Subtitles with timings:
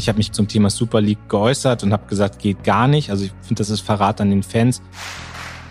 [0.00, 3.10] Ich habe mich zum Thema Super League geäußert und habe gesagt, geht gar nicht.
[3.10, 4.80] Also ich finde, das ist Verrat an den Fans.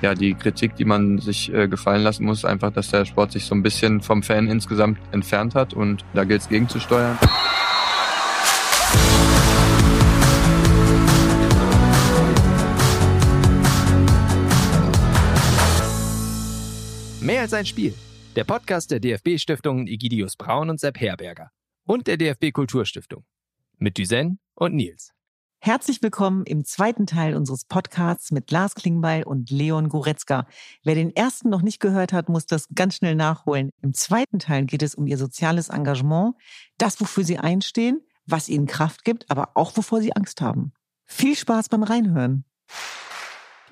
[0.03, 3.45] Ja, die Kritik, die man sich äh, gefallen lassen muss, einfach, dass der Sport sich
[3.45, 7.17] so ein bisschen vom Fan insgesamt entfernt hat und da gilt es gegenzusteuern.
[17.19, 17.95] Mehr als ein Spiel.
[18.35, 21.49] Der Podcast der DFB-Stiftungen Egidius Braun und Sepp Herberger.
[21.87, 23.23] Und der DFB Kulturstiftung.
[23.81, 25.13] Mit Düsen und Nils.
[25.61, 30.47] Herzlich willkommen im zweiten Teil unseres Podcasts mit Lars Klingbeil und Leon Goretzka.
[30.83, 33.69] Wer den ersten noch nicht gehört hat, muss das ganz schnell nachholen.
[33.81, 36.35] Im zweiten Teil geht es um ihr soziales Engagement,
[36.77, 40.73] das, wofür sie einstehen, was ihnen Kraft gibt, aber auch wovor sie Angst haben.
[41.05, 42.43] Viel Spaß beim Reinhören.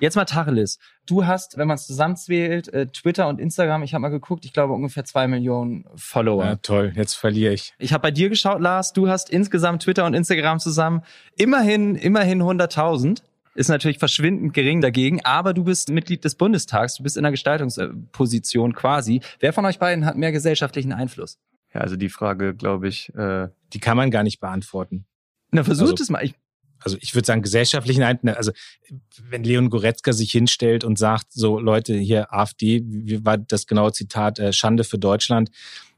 [0.00, 0.78] Jetzt mal Tacheles.
[1.06, 4.52] Du hast, wenn man es zusammenzählt, äh, Twitter und Instagram, ich habe mal geguckt, ich
[4.52, 6.44] glaube ungefähr zwei Millionen Follower.
[6.44, 7.74] Ja, toll, jetzt verliere ich.
[7.78, 11.02] Ich habe bei dir geschaut, Lars, du hast insgesamt Twitter und Instagram zusammen
[11.36, 13.22] immerhin, immerhin 100.000.
[13.54, 17.32] Ist natürlich verschwindend gering dagegen, aber du bist Mitglied des Bundestags, du bist in einer
[17.32, 19.20] Gestaltungsposition quasi.
[19.40, 21.38] Wer von euch beiden hat mehr gesellschaftlichen Einfluss?
[21.74, 25.04] Ja, also die Frage, glaube ich, äh, Die kann man gar nicht beantworten.
[25.50, 26.24] Na, versucht Also- es mal.
[26.24, 26.34] Ich,
[26.80, 28.36] Also ich würde sagen, gesellschaftlichen Einfluss.
[28.36, 28.52] Also
[29.28, 33.92] wenn Leon Goretzka sich hinstellt und sagt, so Leute, hier AfD, wie war das genaue
[33.92, 35.50] Zitat, äh, Schande für Deutschland,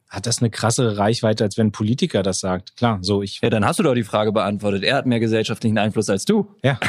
[0.09, 2.77] hat das eine krassere Reichweite, als wenn ein Politiker das sagt.
[2.77, 4.83] Klar, so ich, ja, dann hast du doch die Frage beantwortet.
[4.83, 6.53] Er hat mehr gesellschaftlichen Einfluss als du.
[6.65, 6.81] ja,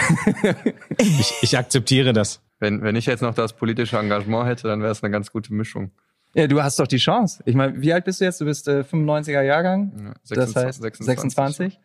[0.98, 2.42] ich, ich akzeptiere das.
[2.60, 5.54] wenn, wenn ich jetzt noch das politische Engagement hätte, dann wäre es eine ganz gute
[5.54, 5.92] Mischung.
[6.34, 7.44] Ja, du hast doch die Chance.
[7.46, 8.42] Ich meine, wie alt bist du jetzt?
[8.42, 10.14] Du bist äh, 95er Jahrgang.
[10.30, 11.80] Ja, das heißt 26.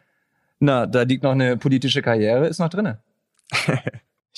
[0.58, 3.00] Na, da liegt noch eine politische Karriere, ist noch drinne.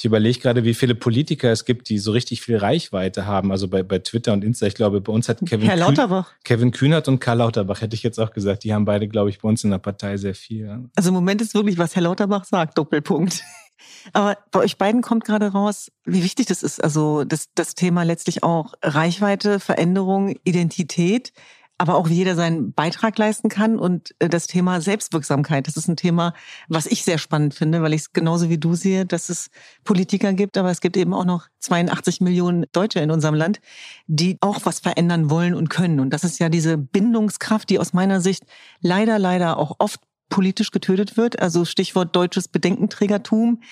[0.01, 3.51] Ich überlege gerade, wie viele Politiker es gibt, die so richtig viel Reichweite haben.
[3.51, 4.65] Also bei, bei Twitter und Insta.
[4.69, 6.35] Ich glaube, bei uns hat Kevin, Herr Kühn- Lauterbach.
[6.45, 8.63] Kevin Kühnert und Karl Lauterbach, hätte ich jetzt auch gesagt.
[8.63, 10.85] Die haben beide, glaube ich, bei uns in der Partei sehr viel.
[10.95, 13.43] Also im Moment ist wirklich, was Herr Lauterbach sagt, Doppelpunkt.
[14.13, 16.81] Aber bei euch beiden kommt gerade raus, wie wichtig das ist.
[16.81, 21.33] Also das, das Thema letztlich auch Reichweite, Veränderung, Identität,
[21.79, 25.67] aber auch wie jeder seinen Beitrag leisten kann und äh, das Thema Selbstwirksamkeit.
[25.69, 26.35] Das ist ein Thema,
[26.69, 29.49] was ich sehr spannend finde, weil ich es genauso wie du sehe, dass es
[29.85, 33.61] Politiker gibt, aber es gibt eben auch noch 82 Millionen Deutsche in unserem Land,
[34.09, 36.01] die auch was verändern wollen und können.
[36.01, 38.43] Und das ist ja diese Bindungskraft, die aus meiner Sicht
[38.81, 41.41] leider, leider auch oft politisch getötet wird.
[41.41, 43.63] Also Stichwort deutsches Bedenkenträgertum.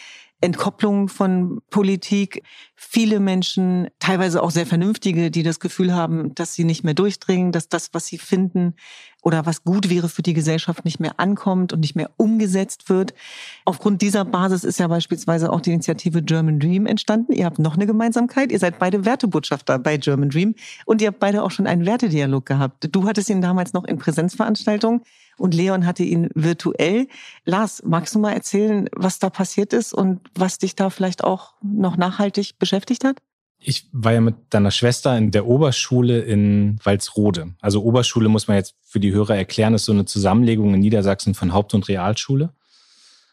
[0.40, 2.42] Entkopplung von Politik,
[2.74, 7.52] viele Menschen, teilweise auch sehr vernünftige, die das Gefühl haben, dass sie nicht mehr durchdringen,
[7.52, 8.74] dass das, was sie finden
[9.26, 13.12] oder was gut wäre für die Gesellschaft, nicht mehr ankommt und nicht mehr umgesetzt wird.
[13.64, 17.32] Aufgrund dieser Basis ist ja beispielsweise auch die Initiative German Dream entstanden.
[17.32, 18.52] Ihr habt noch eine Gemeinsamkeit.
[18.52, 20.54] Ihr seid beide Wertebotschafter bei German Dream
[20.84, 22.88] und ihr habt beide auch schon einen Wertedialog gehabt.
[22.92, 25.00] Du hattest ihn damals noch in Präsenzveranstaltungen
[25.38, 27.08] und Leon hatte ihn virtuell.
[27.44, 31.54] Lars, magst du mal erzählen, was da passiert ist und was dich da vielleicht auch
[31.62, 33.16] noch nachhaltig beschäftigt hat?
[33.58, 37.54] Ich war ja mit deiner Schwester in der Oberschule in Walsrode.
[37.60, 41.34] Also Oberschule muss man jetzt für die Hörer erklären, ist so eine Zusammenlegung in Niedersachsen
[41.34, 42.50] von Haupt- und Realschule.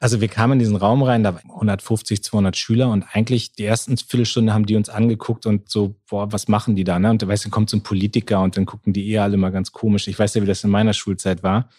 [0.04, 3.64] Also wir kamen in diesen Raum rein, da waren 150, 200 Schüler und eigentlich die
[3.64, 7.00] ersten Viertelstunde haben die uns angeguckt und so, boah, was machen die da?
[7.00, 7.10] Ne?
[7.10, 9.38] Und da weißt du, dann kommt so ein Politiker und dann gucken die eher alle
[9.38, 10.10] mal ganz komisch.
[10.10, 11.70] Ich weiß ja, wie das in meiner Schulzeit war.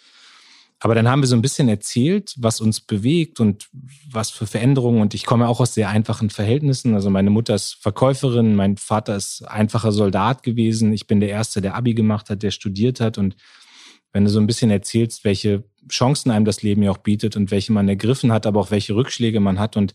[0.84, 3.70] Aber dann haben wir so ein bisschen erzählt, was uns bewegt und
[4.12, 5.00] was für Veränderungen.
[5.00, 6.92] Und ich komme auch aus sehr einfachen Verhältnissen.
[6.92, 10.92] Also meine Mutter ist Verkäuferin, mein Vater ist einfacher Soldat gewesen.
[10.92, 13.16] Ich bin der Erste, der Abi gemacht hat, der studiert hat.
[13.16, 13.34] Und
[14.12, 17.50] wenn du so ein bisschen erzählst, welche Chancen einem das Leben ja auch bietet und
[17.50, 19.94] welche man ergriffen hat, aber auch welche Rückschläge man hat und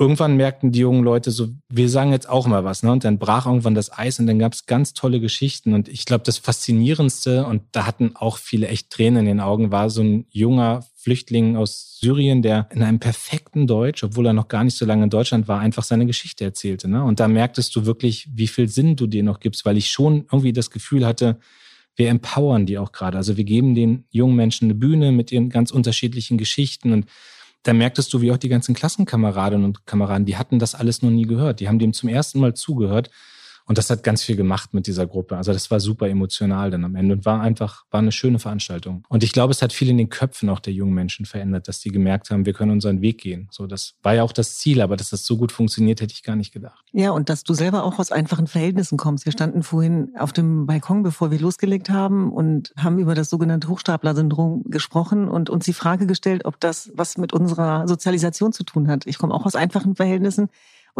[0.00, 2.82] irgendwann merkten die jungen Leute so, wir sagen jetzt auch mal was.
[2.82, 2.90] Ne?
[2.90, 5.74] Und dann brach irgendwann das Eis und dann gab es ganz tolle Geschichten.
[5.74, 9.70] Und ich glaube, das Faszinierendste, und da hatten auch viele echt Tränen in den Augen,
[9.70, 14.48] war so ein junger Flüchtling aus Syrien, der in einem perfekten Deutsch, obwohl er noch
[14.48, 16.88] gar nicht so lange in Deutschland war, einfach seine Geschichte erzählte.
[16.88, 17.04] Ne?
[17.04, 20.24] Und da merktest du wirklich, wie viel Sinn du dir noch gibst, weil ich schon
[20.32, 21.38] irgendwie das Gefühl hatte,
[21.96, 23.18] wir empowern die auch gerade.
[23.18, 27.04] Also wir geben den jungen Menschen eine Bühne mit ihren ganz unterschiedlichen Geschichten und
[27.62, 31.10] da merktest du, wie auch die ganzen Klassenkameradinnen und Kameraden, die hatten das alles noch
[31.10, 31.60] nie gehört.
[31.60, 33.10] Die haben dem zum ersten Mal zugehört.
[33.70, 35.36] Und das hat ganz viel gemacht mit dieser Gruppe.
[35.36, 39.04] Also das war super emotional dann am Ende und war einfach, war eine schöne Veranstaltung.
[39.08, 41.78] Und ich glaube, es hat viel in den Köpfen auch der jungen Menschen verändert, dass
[41.78, 43.46] die gemerkt haben, wir können unseren Weg gehen.
[43.52, 46.24] So, das war ja auch das Ziel, aber dass das so gut funktioniert, hätte ich
[46.24, 46.84] gar nicht gedacht.
[46.90, 49.24] Ja, und dass du selber auch aus einfachen Verhältnissen kommst.
[49.24, 53.68] Wir standen vorhin auf dem Balkon, bevor wir losgelegt haben und haben über das sogenannte
[53.68, 58.88] Hochstapler-Syndrom gesprochen und uns die Frage gestellt, ob das was mit unserer Sozialisation zu tun
[58.88, 59.06] hat.
[59.06, 60.48] Ich komme auch aus einfachen Verhältnissen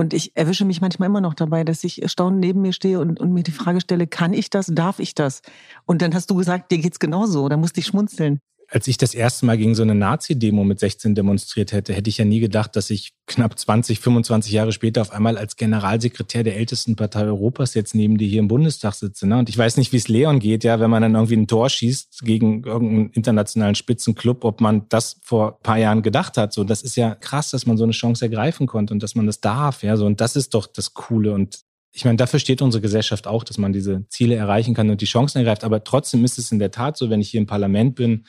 [0.01, 3.21] und ich erwische mich manchmal immer noch dabei, dass ich erstaunt neben mir stehe und,
[3.21, 5.43] und mir die Frage stelle, kann ich das, darf ich das?
[5.85, 8.41] Und dann hast du gesagt, dir geht's genauso, da musste ich schmunzeln.
[8.73, 12.19] Als ich das erste Mal gegen so eine Nazi-Demo mit 16 demonstriert hätte, hätte ich
[12.19, 16.57] ja nie gedacht, dass ich knapp 20, 25 Jahre später auf einmal als Generalsekretär der
[16.57, 19.27] ältesten Partei Europas jetzt neben dir hier im Bundestag sitze.
[19.27, 19.39] Ne?
[19.39, 21.69] Und ich weiß nicht, wie es Leon geht, ja, wenn man dann irgendwie ein Tor
[21.69, 26.53] schießt gegen irgendeinen internationalen Spitzenclub, ob man das vor ein paar Jahren gedacht hat.
[26.53, 29.27] So, das ist ja krass, dass man so eine Chance ergreifen konnte und dass man
[29.27, 29.83] das darf.
[29.83, 31.61] Ja, so und das ist doch das Coole und
[31.93, 35.07] ich meine, dafür steht unsere Gesellschaft auch, dass man diese Ziele erreichen kann und die
[35.07, 35.65] Chancen ergreift.
[35.65, 38.27] Aber trotzdem ist es in der Tat so, wenn ich hier im Parlament bin,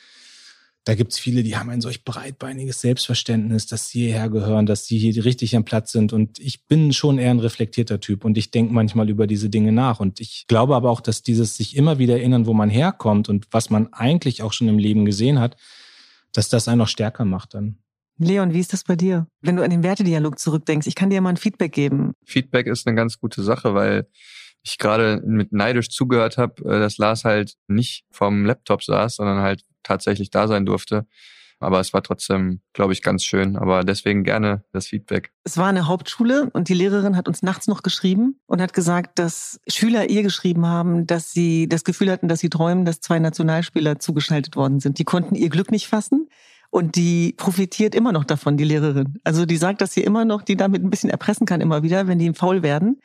[0.84, 4.98] da gibt's viele, die haben ein solch breitbeiniges Selbstverständnis, dass sie hierher gehören, dass sie
[4.98, 6.12] hier richtig am Platz sind.
[6.12, 9.70] Und ich bin schon eher ein reflektierter Typ und ich denke manchmal über diese Dinge
[9.70, 10.00] nach.
[10.00, 13.46] Und ich glaube aber auch, dass dieses sich immer wieder erinnern, wo man herkommt und
[13.52, 15.56] was man eigentlich auch schon im Leben gesehen hat,
[16.32, 17.78] dass das einen noch stärker macht dann.
[18.18, 19.26] Leon, wie ist das bei dir?
[19.40, 22.12] Wenn du an den Wertedialog zurückdenkst, ich kann dir mal ein Feedback geben.
[22.24, 24.08] Feedback ist eine ganz gute Sache, weil
[24.64, 29.38] ich gerade mit neidisch zugehört habe, äh, dass Lars halt nicht vom Laptop saß, sondern
[29.38, 31.06] halt tatsächlich da sein durfte.
[31.62, 33.56] Aber es war trotzdem, glaube ich, ganz schön.
[33.56, 35.30] Aber deswegen gerne das Feedback.
[35.44, 39.20] Es war eine Hauptschule und die Lehrerin hat uns nachts noch geschrieben und hat gesagt,
[39.20, 43.20] dass Schüler ihr geschrieben haben, dass sie das Gefühl hatten, dass sie träumen, dass zwei
[43.20, 44.98] Nationalspieler zugeschaltet worden sind.
[44.98, 46.28] Die konnten ihr Glück nicht fassen.
[46.74, 49.18] Und die profitiert immer noch davon, die Lehrerin.
[49.24, 52.08] Also die sagt, dass sie immer noch die damit ein bisschen erpressen kann, immer wieder,
[52.08, 52.98] wenn die faul werden.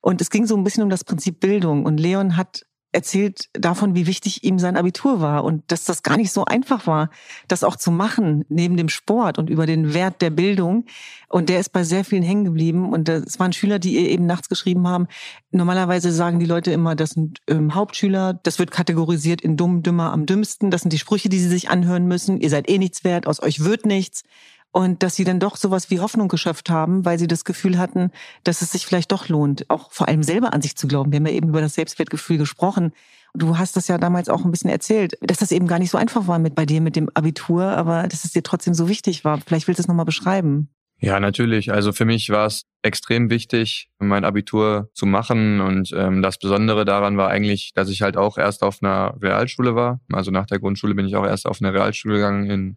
[0.00, 1.84] Und es ging so ein bisschen um das Prinzip Bildung.
[1.84, 6.16] Und Leon hat erzählt davon, wie wichtig ihm sein Abitur war und dass das gar
[6.16, 7.10] nicht so einfach war,
[7.46, 10.84] das auch zu machen neben dem Sport und über den Wert der Bildung.
[11.28, 12.92] Und der ist bei sehr vielen hängen geblieben.
[12.92, 15.06] Und es waren Schüler, die ihr eben nachts geschrieben haben.
[15.52, 20.12] Normalerweise sagen die Leute immer, das sind ähm, Hauptschüler, das wird kategorisiert in dumm, dümmer,
[20.12, 20.70] am dümmsten.
[20.70, 22.40] Das sind die Sprüche, die sie sich anhören müssen.
[22.40, 24.24] Ihr seid eh nichts wert, aus euch wird nichts
[24.72, 28.10] und dass sie dann doch sowas wie Hoffnung geschöpft haben, weil sie das Gefühl hatten,
[28.44, 31.12] dass es sich vielleicht doch lohnt, auch vor allem selber an sich zu glauben.
[31.12, 32.92] Wir haben ja eben über das Selbstwertgefühl gesprochen.
[33.34, 35.98] Du hast das ja damals auch ein bisschen erzählt, dass das eben gar nicht so
[35.98, 39.24] einfach war mit bei dir mit dem Abitur, aber dass es dir trotzdem so wichtig
[39.24, 39.40] war.
[39.40, 40.68] Vielleicht willst du es nochmal beschreiben.
[41.02, 41.72] Ja, natürlich.
[41.72, 45.60] Also für mich war es extrem wichtig, mein Abitur zu machen.
[45.60, 49.74] Und ähm, das Besondere daran war eigentlich, dass ich halt auch erst auf einer Realschule
[49.74, 50.00] war.
[50.12, 52.76] Also nach der Grundschule bin ich auch erst auf eine Realschule gegangen in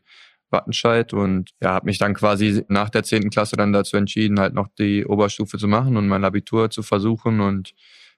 [0.53, 4.53] Wattenscheid und ja, habe mich dann quasi nach der zehnten Klasse dann dazu entschieden, halt
[4.53, 7.73] noch die Oberstufe zu machen und mein Abitur zu versuchen und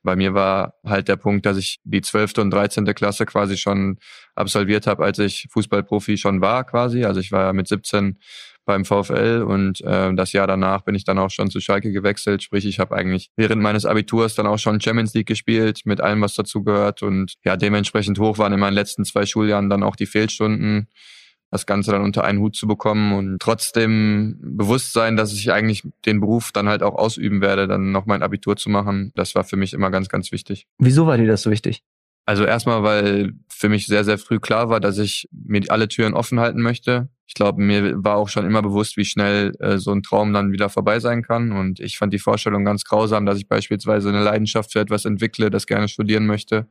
[0.05, 3.97] bei mir war halt der Punkt, dass ich die zwölfte und dreizehnte Klasse quasi schon
[4.35, 7.03] absolviert habe, als ich Fußballprofi schon war quasi.
[7.03, 8.19] Also ich war ja mit 17
[8.65, 12.43] beim VfL und äh, das Jahr danach bin ich dann auch schon zu Schalke gewechselt.
[12.43, 16.21] Sprich, ich habe eigentlich während meines Abiturs dann auch schon Champions League gespielt mit allem,
[16.21, 19.95] was dazu gehört und ja, dementsprechend hoch waren in meinen letzten zwei Schuljahren dann auch
[19.95, 20.87] die Fehlstunden
[21.55, 25.83] das Ganze dann unter einen Hut zu bekommen und trotzdem bewusst sein, dass ich eigentlich
[26.05, 29.11] den Beruf dann halt auch ausüben werde, dann noch mein Abitur zu machen.
[29.15, 30.67] Das war für mich immer ganz, ganz wichtig.
[30.77, 31.81] Wieso war dir das so wichtig?
[32.25, 36.13] Also erstmal, weil für mich sehr, sehr früh klar war, dass ich mir alle Türen
[36.13, 37.07] offen halten möchte.
[37.27, 40.51] Ich glaube, mir war auch schon immer bewusst, wie schnell äh, so ein Traum dann
[40.51, 41.51] wieder vorbei sein kann.
[41.51, 45.49] Und ich fand die Vorstellung ganz grausam, dass ich beispielsweise eine Leidenschaft für etwas entwickle,
[45.49, 46.67] das gerne studieren möchte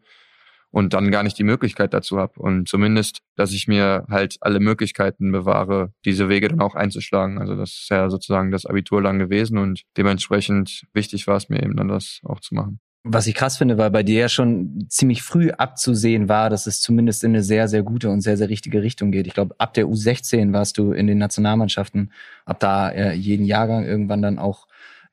[0.74, 2.40] und dann gar nicht die Möglichkeit dazu habe.
[2.40, 7.38] Und zumindest, dass ich mir halt alle Möglichkeiten bewahre, diese Wege dann auch einzuschlagen.
[7.38, 11.62] Also das ist ja sozusagen das Abitur lang gewesen und dementsprechend wichtig war es mir
[11.62, 12.80] eben dann das auch zu machen.
[13.04, 16.80] Was ich krass finde, weil bei dir ja schon ziemlich früh abzusehen war, dass es
[16.80, 19.28] zumindest in eine sehr, sehr gute und sehr, sehr richtige Richtung geht.
[19.28, 22.10] Ich glaube, ab der U16 warst du in den Nationalmannschaften,
[22.46, 24.66] ab da äh, jeden Jahrgang irgendwann dann auch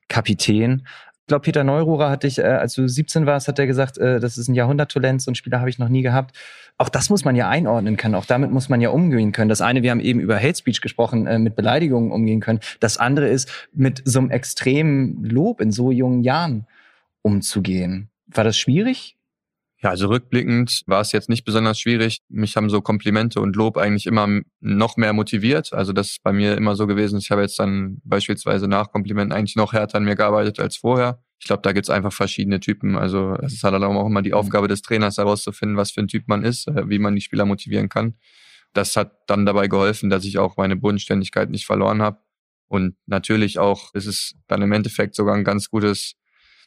[0.08, 0.88] Kapitän.
[1.22, 4.18] Ich glaube, Peter Neururer hat dich, äh, als du 17 warst, hat er gesagt, äh,
[4.18, 6.36] das ist ein Jahrhunderttalent, so ein Spieler habe ich noch nie gehabt.
[6.78, 9.48] Auch das muss man ja einordnen können, auch damit muss man ja umgehen können.
[9.48, 12.58] Das eine, wir haben eben über Hate Speech gesprochen, äh, mit Beleidigungen umgehen können.
[12.80, 16.66] Das andere ist, mit so einem extremen Lob in so jungen Jahren
[17.22, 18.10] umzugehen.
[18.26, 19.16] War das schwierig?
[19.82, 22.18] Ja, also rückblickend war es jetzt nicht besonders schwierig.
[22.28, 24.28] Mich haben so Komplimente und Lob eigentlich immer
[24.60, 25.72] noch mehr motiviert.
[25.72, 27.18] Also das ist bei mir immer so gewesen.
[27.18, 31.20] Ich habe jetzt dann beispielsweise nach Komplimenten eigentlich noch härter an mir gearbeitet als vorher.
[31.40, 32.96] Ich glaube, da gibt's einfach verschiedene Typen.
[32.96, 34.36] Also es ist halt auch immer die mhm.
[34.36, 37.44] Aufgabe des Trainers herauszufinden, was für ein Typ man ist, äh, wie man die Spieler
[37.44, 38.14] motivieren kann.
[38.74, 42.18] Das hat dann dabei geholfen, dass ich auch meine Bodenständigkeit nicht verloren habe.
[42.68, 46.14] Und natürlich auch ist es dann im Endeffekt sogar ein ganz gutes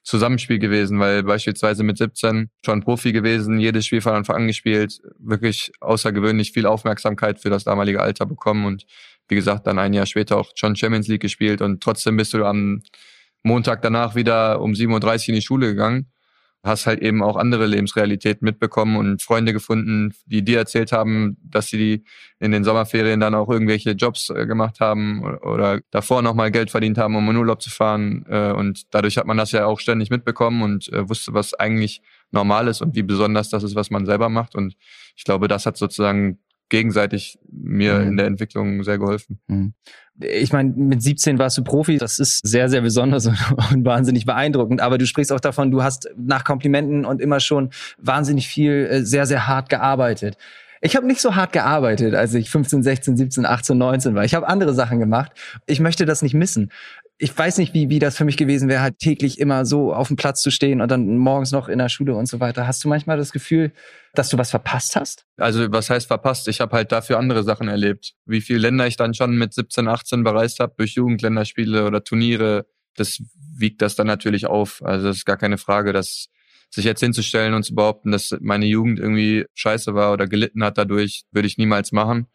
[0.05, 5.01] Zusammenspiel gewesen, weil beispielsweise mit 17 schon Profi gewesen, jedes Spiel von Anfang an gespielt,
[5.19, 8.85] wirklich außergewöhnlich viel Aufmerksamkeit für das damalige Alter bekommen und
[9.27, 12.45] wie gesagt, dann ein Jahr später auch schon Champions League gespielt und trotzdem bist du
[12.45, 12.83] am
[13.41, 16.11] Montag danach wieder um 7.30 Uhr in die Schule gegangen
[16.65, 21.67] hast halt eben auch andere Lebensrealitäten mitbekommen und Freunde gefunden, die dir erzählt haben, dass
[21.67, 22.03] sie
[22.39, 26.97] in den Sommerferien dann auch irgendwelche Jobs äh, gemacht haben oder davor nochmal Geld verdient
[26.97, 28.25] haben, um in Urlaub zu fahren.
[28.27, 32.01] Äh, und dadurch hat man das ja auch ständig mitbekommen und äh, wusste, was eigentlich
[32.31, 34.55] normal ist und wie besonders das ist, was man selber macht.
[34.55, 34.75] Und
[35.15, 38.07] ich glaube, das hat sozusagen gegenseitig mir mhm.
[38.07, 39.39] in der Entwicklung sehr geholfen.
[39.47, 39.73] Mhm.
[40.19, 43.37] Ich meine, mit 17 warst du Profi, das ist sehr, sehr besonders und,
[43.71, 44.81] und, wahnsinnig beeindruckend.
[44.81, 49.01] Aber du sprichst auch davon, du hast nach Komplimenten und immer schon wahnsinnig viel, äh,
[49.03, 50.37] sehr, sehr hart gearbeitet.
[50.85, 54.23] Ich habe nicht so hart gearbeitet, als ich 15, 16, 17, 18, 19 war.
[54.23, 55.31] Ich habe andere Sachen gemacht.
[55.65, 56.71] Ich möchte das nicht missen
[57.17, 60.09] ich weiß nicht, wie, wie das für mich gewesen wäre, halt täglich immer so auf
[60.09, 62.67] dem Platz zu stehen und dann morgens noch in der Schule und so weiter.
[62.67, 63.71] Hast du manchmal das Gefühl,
[64.13, 65.25] dass du was verpasst hast?
[65.37, 66.47] Also was heißt verpasst?
[66.49, 68.15] Ich habe halt dafür andere Sachen erlebt.
[68.25, 72.65] Wie viele Länder ich dann schon mit 17, 18 bereist habe durch Jugendländerspiele oder Turniere,
[72.95, 73.21] das
[73.57, 74.81] wiegt das dann natürlich auf.
[74.83, 76.27] Also das ist gar keine Frage, dass
[76.75, 80.77] sich jetzt hinzustellen und zu behaupten, dass meine Jugend irgendwie scheiße war oder gelitten hat
[80.77, 82.27] dadurch, würde ich niemals machen.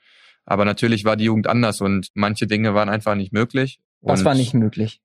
[0.47, 3.81] Aber natürlich war die Jugend anders und manche Dinge waren einfach nicht möglich.
[4.01, 5.01] Was war nicht möglich?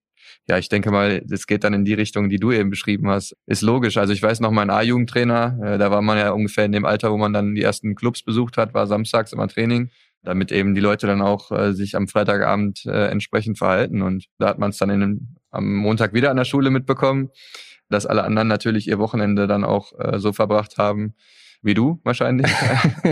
[0.48, 3.36] Ja, ich denke mal, das geht dann in die Richtung, die du eben beschrieben hast.
[3.46, 3.98] Ist logisch.
[3.98, 7.12] Also ich weiß noch, mein A-Jugendtrainer, äh, da war man ja ungefähr in dem Alter,
[7.12, 9.90] wo man dann die ersten Clubs besucht hat, war samstags immer Training,
[10.24, 14.02] damit eben die Leute dann auch äh, sich am Freitagabend äh, entsprechend verhalten.
[14.02, 17.30] Und da hat man es dann in, am Montag wieder an der Schule mitbekommen,
[17.90, 21.16] dass alle anderen natürlich ihr Wochenende dann auch äh, so verbracht haben,
[21.62, 22.52] wie du wahrscheinlich.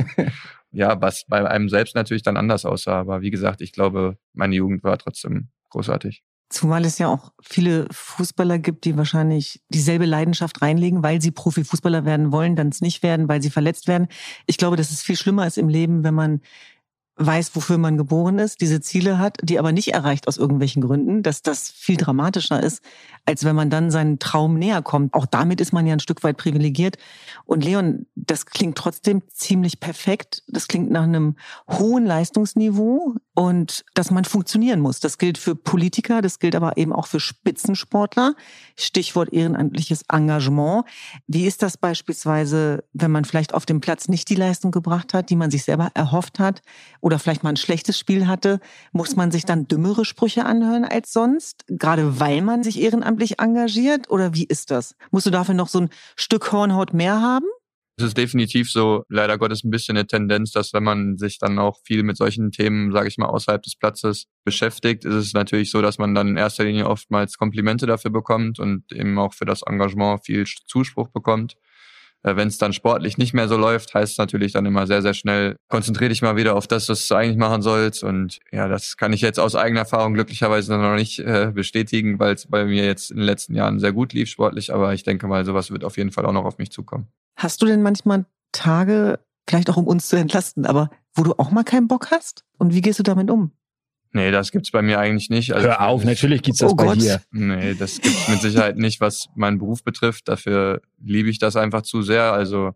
[0.71, 2.99] ja, was bei einem selbst natürlich dann anders aussah.
[2.99, 6.23] Aber wie gesagt, ich glaube, meine Jugend war trotzdem großartig.
[6.49, 12.05] Zumal es ja auch viele Fußballer gibt, die wahrscheinlich dieselbe Leidenschaft reinlegen, weil sie Profifußballer
[12.05, 14.07] werden wollen, dann es nicht werden, weil sie verletzt werden.
[14.45, 16.41] Ich glaube, dass es viel schlimmer ist im Leben, wenn man
[17.15, 21.21] weiß, wofür man geboren ist, diese Ziele hat, die aber nicht erreicht aus irgendwelchen Gründen,
[21.21, 22.81] dass das viel dramatischer ist,
[23.25, 25.13] als wenn man dann seinen Traum näher kommt.
[25.13, 26.97] Auch damit ist man ja ein Stück weit privilegiert.
[27.45, 30.43] Und Leon, das klingt trotzdem ziemlich perfekt.
[30.47, 31.35] Das klingt nach einem
[31.69, 34.99] hohen Leistungsniveau und dass man funktionieren muss.
[34.99, 38.35] Das gilt für Politiker, das gilt aber eben auch für Spitzensportler.
[38.77, 40.85] Stichwort ehrenamtliches Engagement.
[41.27, 45.29] Wie ist das beispielsweise, wenn man vielleicht auf dem Platz nicht die Leistung gebracht hat,
[45.29, 46.61] die man sich selber erhofft hat
[47.01, 48.59] oder vielleicht mal ein schlechtes Spiel hatte?
[48.91, 54.09] Muss man sich dann dümmere Sprüche anhören als sonst, gerade weil man sich ehrenamtlich engagiert?
[54.11, 54.95] Oder wie ist das?
[55.11, 57.45] Musst du dafür noch so ein Stück Hornhaut mehr haben?
[57.95, 61.59] Es ist definitiv so, leider Gottes, ein bisschen eine Tendenz, dass wenn man sich dann
[61.59, 65.69] auch viel mit solchen Themen, sage ich mal, außerhalb des Platzes beschäftigt, ist es natürlich
[65.69, 69.45] so, dass man dann in erster Linie oftmals Komplimente dafür bekommt und eben auch für
[69.45, 71.55] das Engagement viel Zuspruch bekommt.
[72.23, 75.01] Äh, wenn es dann sportlich nicht mehr so läuft, heißt es natürlich dann immer sehr,
[75.01, 78.03] sehr schnell, konzentriere dich mal wieder auf das, was du eigentlich machen sollst.
[78.03, 82.33] Und ja, das kann ich jetzt aus eigener Erfahrung glücklicherweise noch nicht äh, bestätigen, weil
[82.33, 84.73] es bei mir jetzt in den letzten Jahren sehr gut lief sportlich.
[84.73, 87.07] Aber ich denke mal, sowas wird auf jeden Fall auch noch auf mich zukommen.
[87.35, 91.51] Hast du denn manchmal Tage, vielleicht auch um uns zu entlasten, aber wo du auch
[91.51, 92.45] mal keinen Bock hast?
[92.57, 93.51] Und wie gehst du damit um?
[94.15, 95.53] Nee, das gibt's bei mir eigentlich nicht.
[95.53, 97.01] Also, Hör auf, natürlich gibt's das oh bei Gott.
[97.01, 97.19] dir.
[97.31, 100.27] Nee, das gibt's mit Sicherheit nicht, was meinen Beruf betrifft.
[100.27, 102.31] Dafür liebe ich das einfach zu sehr.
[102.31, 102.73] Also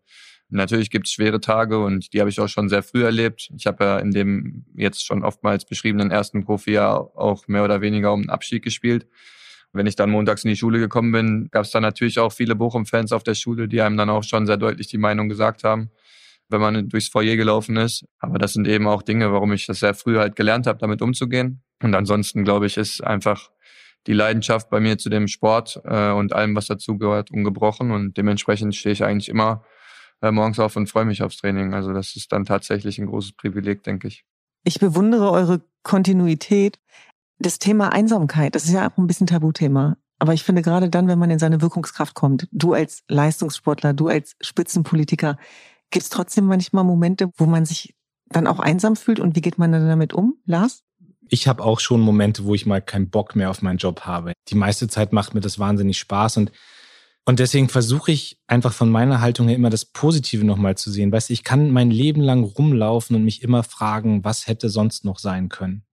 [0.50, 3.51] natürlich gibt's schwere Tage und die habe ich auch schon sehr früh erlebt.
[3.56, 8.13] Ich habe ja in dem jetzt schon oftmals beschriebenen ersten Profijahr auch mehr oder weniger
[8.13, 9.06] um den Abstieg gespielt.
[9.74, 13.12] Wenn ich dann montags in die Schule gekommen bin, gab's dann natürlich auch viele Bochum-Fans
[13.12, 15.91] auf der Schule, die einem dann auch schon sehr deutlich die Meinung gesagt haben
[16.50, 18.06] wenn man durchs Foyer gelaufen ist.
[18.20, 21.01] Aber das sind eben auch Dinge, warum ich das sehr früh halt gelernt habe, damit
[21.01, 21.63] umzugehen.
[21.82, 23.50] Und ansonsten, glaube ich, ist einfach
[24.08, 27.92] die Leidenschaft bei mir zu dem Sport äh, und allem, was dazugehört, ungebrochen.
[27.92, 29.63] Und dementsprechend stehe ich eigentlich immer
[30.22, 31.74] äh, morgens auf und freue mich aufs Training.
[31.74, 34.25] Also das ist dann tatsächlich ein großes Privileg, denke ich.
[34.63, 36.80] Ich bewundere eure Kontinuität.
[37.39, 39.98] Das Thema Einsamkeit, das ist ja auch ein bisschen Tabuthema.
[40.20, 44.08] Aber ich finde gerade dann, wenn man in seine Wirkungskraft kommt, du als Leistungssportler, du
[44.08, 45.38] als Spitzenpolitiker,
[45.89, 47.96] Gibt es trotzdem manchmal Momente, wo man sich
[48.29, 50.84] dann auch einsam fühlt und wie geht man dann damit um, Lars?
[51.29, 54.34] Ich habe auch schon Momente, wo ich mal keinen Bock mehr auf meinen Job habe.
[54.50, 56.51] Die meiste Zeit macht mir das wahnsinnig Spaß und
[57.25, 61.12] und deswegen versuche ich einfach von meiner Haltung her immer das Positive nochmal zu sehen.
[61.12, 65.03] Weißt du, ich kann mein Leben lang rumlaufen und mich immer fragen, was hätte sonst
[65.03, 65.87] noch sein können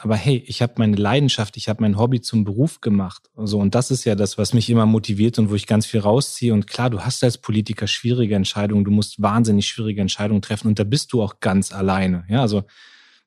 [0.00, 3.30] aber hey, ich habe meine Leidenschaft, ich habe mein Hobby zum Beruf gemacht.
[3.36, 6.00] So und das ist ja das, was mich immer motiviert und wo ich ganz viel
[6.00, 6.54] rausziehe.
[6.54, 10.78] Und klar, du hast als Politiker schwierige Entscheidungen, du musst wahnsinnig schwierige Entscheidungen treffen und
[10.78, 12.24] da bist du auch ganz alleine.
[12.28, 12.62] Ja, also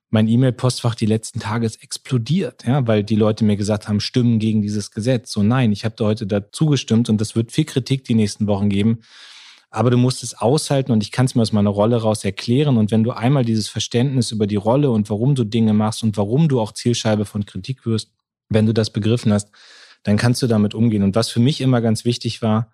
[0.09, 4.39] mein E-Mail-Postfach die letzten Tage ist explodiert, ja, weil die Leute mir gesagt haben, stimmen
[4.39, 5.31] gegen dieses Gesetz.
[5.31, 8.47] So nein, ich habe da heute dazu gestimmt und das wird viel Kritik die nächsten
[8.47, 8.99] Wochen geben
[9.71, 12.77] aber du musst es aushalten und ich kann es mir aus meiner Rolle raus erklären.
[12.77, 16.17] Und wenn du einmal dieses Verständnis über die Rolle und warum du Dinge machst und
[16.17, 18.11] warum du auch Zielscheibe von Kritik wirst,
[18.49, 19.49] wenn du das begriffen hast,
[20.03, 21.03] dann kannst du damit umgehen.
[21.03, 22.73] Und was für mich immer ganz wichtig war,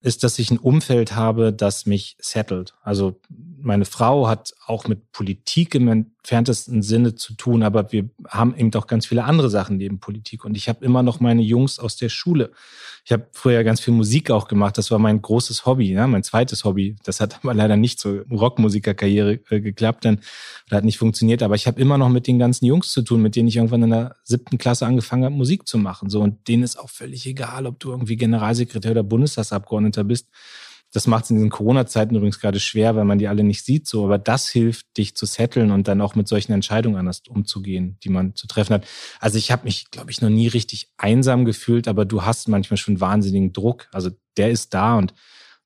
[0.00, 2.74] ist, dass ich ein Umfeld habe, das mich settelt.
[2.82, 3.20] Also
[3.62, 8.72] meine Frau hat auch mit Politik im entferntesten Sinne zu tun, aber wir haben eben
[8.74, 10.44] auch ganz viele andere Sachen neben Politik.
[10.44, 12.52] Und ich habe immer noch meine Jungs aus der Schule.
[13.04, 14.78] Ich habe früher ganz viel Musik auch gemacht.
[14.78, 16.06] Das war mein großes Hobby, ne?
[16.06, 16.96] mein zweites Hobby.
[17.04, 20.20] Das hat aber leider nicht zur Rockmusikerkarriere äh, geklappt, denn
[20.68, 21.42] das hat nicht funktioniert.
[21.42, 23.82] Aber ich habe immer noch mit den ganzen Jungs zu tun, mit denen ich irgendwann
[23.82, 26.10] in der siebten Klasse angefangen habe, Musik zu machen.
[26.10, 30.28] So und denen ist auch völlig egal, ob du irgendwie Generalsekretär oder Bundestagsabgeordneter bist.
[30.92, 33.86] Das macht es in diesen Corona-Zeiten übrigens gerade schwer, weil man die alle nicht sieht,
[33.86, 34.04] so.
[34.04, 38.10] Aber das hilft, dich zu setteln und dann auch mit solchen Entscheidungen anders umzugehen, die
[38.10, 38.86] man zu treffen hat.
[39.18, 42.76] Also ich habe mich, glaube ich, noch nie richtig einsam gefühlt, aber du hast manchmal
[42.76, 43.88] schon wahnsinnigen Druck.
[43.92, 45.14] Also der ist da und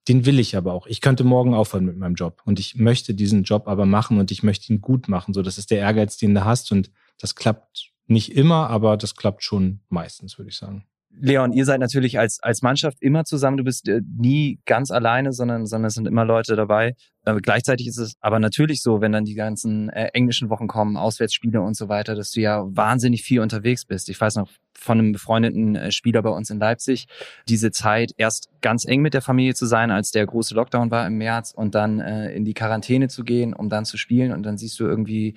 [0.08, 0.86] den will ich aber auch.
[0.86, 4.30] Ich könnte morgen aufhören mit meinem Job und ich möchte diesen Job aber machen und
[4.30, 5.34] ich möchte ihn gut machen.
[5.34, 9.16] So, das ist der Ehrgeiz, den du hast und das klappt nicht immer, aber das
[9.16, 10.86] klappt schon meistens, würde ich sagen.
[11.18, 13.56] Leon, ihr seid natürlich als, als Mannschaft immer zusammen.
[13.56, 16.94] Du bist äh, nie ganz alleine, sondern, sondern es sind immer Leute dabei.
[17.24, 20.96] Äh, gleichzeitig ist es aber natürlich so, wenn dann die ganzen äh, englischen Wochen kommen,
[20.96, 24.08] Auswärtsspiele und so weiter, dass du ja wahnsinnig viel unterwegs bist.
[24.10, 27.06] Ich weiß noch von einem befreundeten äh, Spieler bei uns in Leipzig,
[27.48, 31.06] diese Zeit erst ganz eng mit der Familie zu sein, als der große Lockdown war
[31.06, 34.42] im März und dann äh, in die Quarantäne zu gehen, um dann zu spielen und
[34.42, 35.34] dann siehst du irgendwie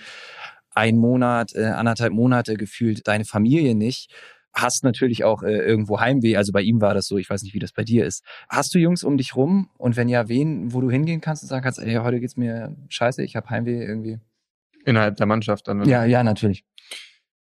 [0.75, 4.12] ein Monat, äh, anderthalb Monate gefühlt deine Familie nicht
[4.53, 6.38] hast natürlich auch äh, irgendwo Heimweh.
[6.38, 7.18] Also bei ihm war das so.
[7.18, 8.24] Ich weiß nicht, wie das bei dir ist.
[8.50, 9.70] Hast du Jungs um dich rum?
[9.77, 12.75] Und wenn ja, wen, wo du hingehen kannst und sagen kannst, ey, heute geht's mir
[12.89, 14.20] scheiße, ich habe Heimweh irgendwie?
[14.86, 15.84] Innerhalb der Mannschaft dann.
[15.86, 16.63] Ja, ja, natürlich.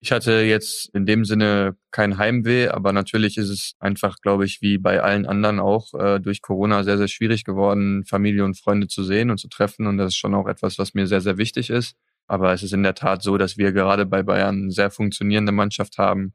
[0.02, 4.62] Ich hatte jetzt in dem Sinne kein Heimweh, aber natürlich ist es einfach, glaube ich,
[4.62, 8.88] wie bei allen anderen auch äh, durch Corona sehr, sehr schwierig geworden, Familie und Freunde
[8.88, 9.88] zu sehen und zu treffen.
[9.88, 11.98] Und das ist schon auch etwas, was mir sehr, sehr wichtig ist.
[12.28, 15.52] Aber es ist in der Tat so, dass wir gerade bei Bayern eine sehr funktionierende
[15.52, 16.34] Mannschaft haben,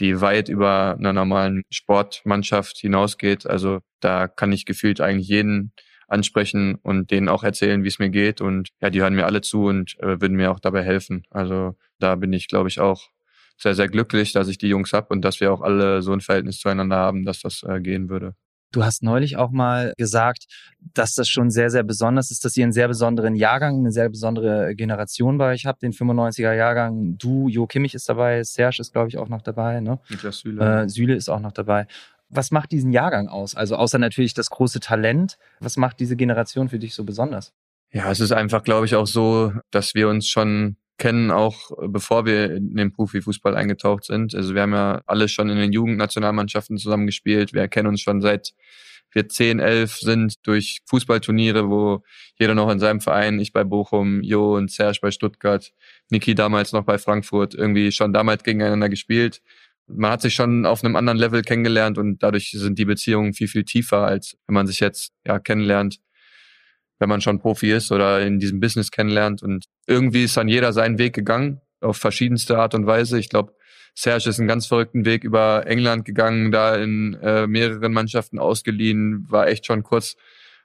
[0.00, 3.46] die weit über einer normalen Sportmannschaft hinausgeht.
[3.46, 5.72] Also da kann ich gefühlt eigentlich jeden
[6.08, 8.40] ansprechen und denen auch erzählen, wie es mir geht.
[8.40, 11.24] Und ja, die hören mir alle zu und äh, würden mir auch dabei helfen.
[11.30, 13.08] Also da bin ich, glaube ich, auch
[13.56, 16.20] sehr, sehr glücklich, dass ich die Jungs hab und dass wir auch alle so ein
[16.20, 18.34] Verhältnis zueinander haben, dass das äh, gehen würde.
[18.74, 20.46] Du hast neulich auch mal gesagt,
[20.80, 24.08] dass das schon sehr, sehr besonders ist, dass ihr einen sehr besonderen Jahrgang, eine sehr
[24.08, 27.16] besondere Generation bei euch habt, den 95er Jahrgang.
[27.16, 30.00] Du, Jo Kimmich ist dabei, Serge ist, glaube ich, auch noch dabei, ne?
[30.08, 30.82] Niklas Süle.
[30.82, 31.86] Äh, Süle ist auch noch dabei.
[32.30, 33.54] Was macht diesen Jahrgang aus?
[33.54, 37.52] Also außer natürlich das große Talent, was macht diese Generation für dich so besonders?
[37.92, 42.24] Ja, es ist einfach, glaube ich, auch so, dass wir uns schon kennen, auch bevor
[42.24, 44.34] wir in den Profifußball eingetaucht sind.
[44.34, 47.52] Also wir haben ja alle schon in den Jugendnationalmannschaften zusammen gespielt.
[47.52, 48.54] Wir kennen uns schon seit
[49.12, 52.02] wir 10, 11 sind durch Fußballturniere, wo
[52.36, 55.72] jeder noch in seinem Verein, ich bei Bochum, Jo und Serge bei Stuttgart,
[56.10, 59.40] Niki damals noch bei Frankfurt, irgendwie schon damals gegeneinander gespielt.
[59.86, 63.46] Man hat sich schon auf einem anderen Level kennengelernt und dadurch sind die Beziehungen viel,
[63.46, 66.00] viel tiefer, als wenn man sich jetzt ja kennenlernt
[66.98, 69.42] wenn man schon Profi ist oder in diesem Business kennenlernt.
[69.42, 73.18] Und irgendwie ist dann jeder seinen Weg gegangen, auf verschiedenste Art und Weise.
[73.18, 73.54] Ich glaube,
[73.94, 79.26] Serge ist einen ganz verrückten Weg über England gegangen, da in äh, mehreren Mannschaften ausgeliehen,
[79.30, 80.16] war echt schon kurz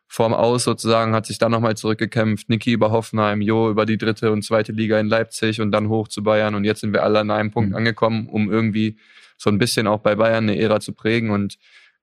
[0.08, 2.50] vorm Aus sozusagen, hat sich dann nochmal zurückgekämpft.
[2.50, 6.08] Niki über Hoffenheim, Jo über die dritte und zweite Liga in Leipzig und dann hoch
[6.08, 6.56] zu Bayern.
[6.56, 7.76] Und jetzt sind wir alle an einem Punkt mhm.
[7.76, 8.98] angekommen, um irgendwie
[9.38, 11.30] so ein bisschen auch bei Bayern eine Ära zu prägen.
[11.30, 11.60] Und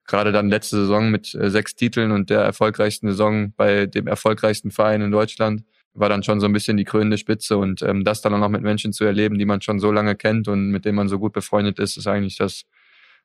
[0.07, 4.71] gerade dann letzte Saison mit äh, sechs Titeln und der erfolgreichsten Saison bei dem erfolgreichsten
[4.71, 5.65] Verein in Deutschland
[5.97, 8.49] war dann schon so ein bisschen die krönende Spitze und ähm, das dann auch noch
[8.49, 11.19] mit Menschen zu erleben, die man schon so lange kennt und mit denen man so
[11.19, 12.65] gut befreundet ist, ist eigentlich das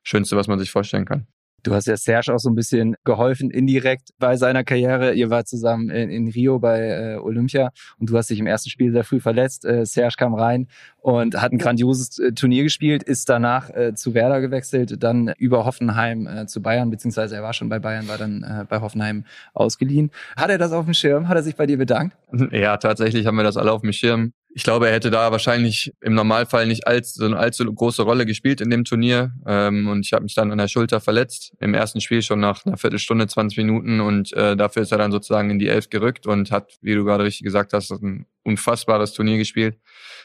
[0.04, 1.28] Schönste, was man sich vorstellen kann.
[1.64, 5.14] Du hast ja Serge auch so ein bisschen geholfen, indirekt bei seiner Karriere.
[5.14, 8.72] Ihr wart zusammen in, in Rio bei äh, Olympia und du hast dich im ersten
[8.72, 9.64] Spiel sehr früh verletzt.
[9.66, 10.68] Äh, Serge kam rein
[11.02, 15.66] und hat ein grandioses äh, Turnier gespielt, ist danach äh, zu Werder gewechselt, dann über
[15.66, 19.26] Hoffenheim äh, zu Bayern, beziehungsweise er war schon bei Bayern, war dann äh, bei Hoffenheim
[19.54, 20.12] ausgeliehen.
[20.38, 21.28] Hat er das auf dem Schirm?
[21.28, 22.16] Hat er sich bei dir bedankt?
[22.52, 24.34] Ja, tatsächlich haben wir das alle auf dem Schirm.
[24.54, 28.26] Ich glaube, er hätte da wahrscheinlich im Normalfall nicht allzu, so eine allzu große Rolle
[28.26, 29.32] gespielt in dem Turnier.
[29.48, 31.54] Ähm, und ich habe mich dann an der Schulter verletzt.
[31.60, 34.02] Im ersten Spiel schon nach einer Viertelstunde, 20 Minuten.
[34.02, 37.06] Und äh, dafür ist er dann sozusagen in die Elf gerückt und hat, wie du
[37.06, 39.78] gerade richtig gesagt hast, ein unfassbares Turnier gespielt.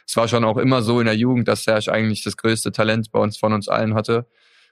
[0.06, 3.10] Es war schon auch immer so in der Jugend, dass Serge eigentlich das größte Talent
[3.12, 4.26] bei uns von uns allen hatte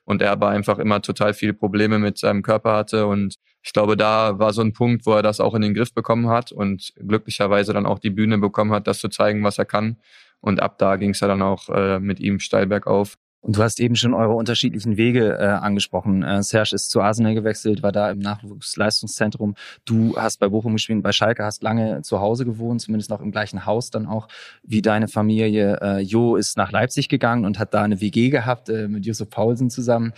[0.04, 3.36] und er aber einfach immer total viele Probleme mit seinem Körper hatte und
[3.66, 6.28] ich glaube, da war so ein Punkt, wo er das auch in den Griff bekommen
[6.28, 9.96] hat und glücklicherweise dann auch die Bühne bekommen hat, das zu zeigen, was er kann.
[10.40, 13.16] Und ab da ging es ja dann auch äh, mit ihm steil bergauf.
[13.44, 16.22] Und du hast eben schon eure unterschiedlichen Wege äh, angesprochen.
[16.22, 19.54] Äh, Serge ist zu Arsenal gewechselt, war da im Nachwuchsleistungszentrum.
[19.84, 23.32] Du hast bei Bochum gespielt, bei Schalke, hast lange zu Hause gewohnt, zumindest noch im
[23.32, 24.28] gleichen Haus dann auch
[24.62, 25.78] wie deine Familie.
[25.82, 29.28] Äh, jo ist nach Leipzig gegangen und hat da eine WG gehabt äh, mit Josef
[29.28, 30.14] Paulsen zusammen.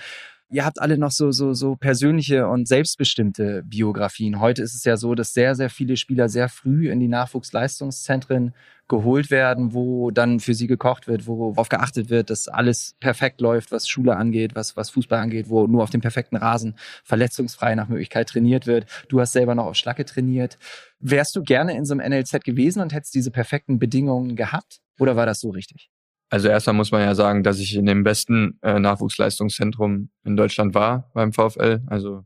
[0.49, 4.39] Ihr habt alle noch so, so, so persönliche und selbstbestimmte Biografien.
[4.39, 8.55] Heute ist es ja so, dass sehr, sehr viele Spieler sehr früh in die Nachwuchsleistungszentren
[8.89, 13.41] geholt werden, wo dann für sie gekocht wird, wo darauf geachtet wird, dass alles perfekt
[13.41, 17.75] läuft, was Schule angeht, was, was Fußball angeht, wo nur auf dem perfekten Rasen verletzungsfrei
[17.75, 18.87] nach Möglichkeit trainiert wird.
[19.09, 20.59] Du hast selber noch auf Schlacke trainiert.
[21.01, 24.81] Wärst du gerne in so einem NLZ gewesen und hättest diese perfekten Bedingungen gehabt?
[24.99, 25.91] Oder war das so richtig?
[26.29, 30.75] Also erstmal muss man ja sagen, dass ich in dem besten äh, Nachwuchsleistungszentrum in Deutschland
[30.75, 31.83] war beim VfL.
[31.87, 32.25] Also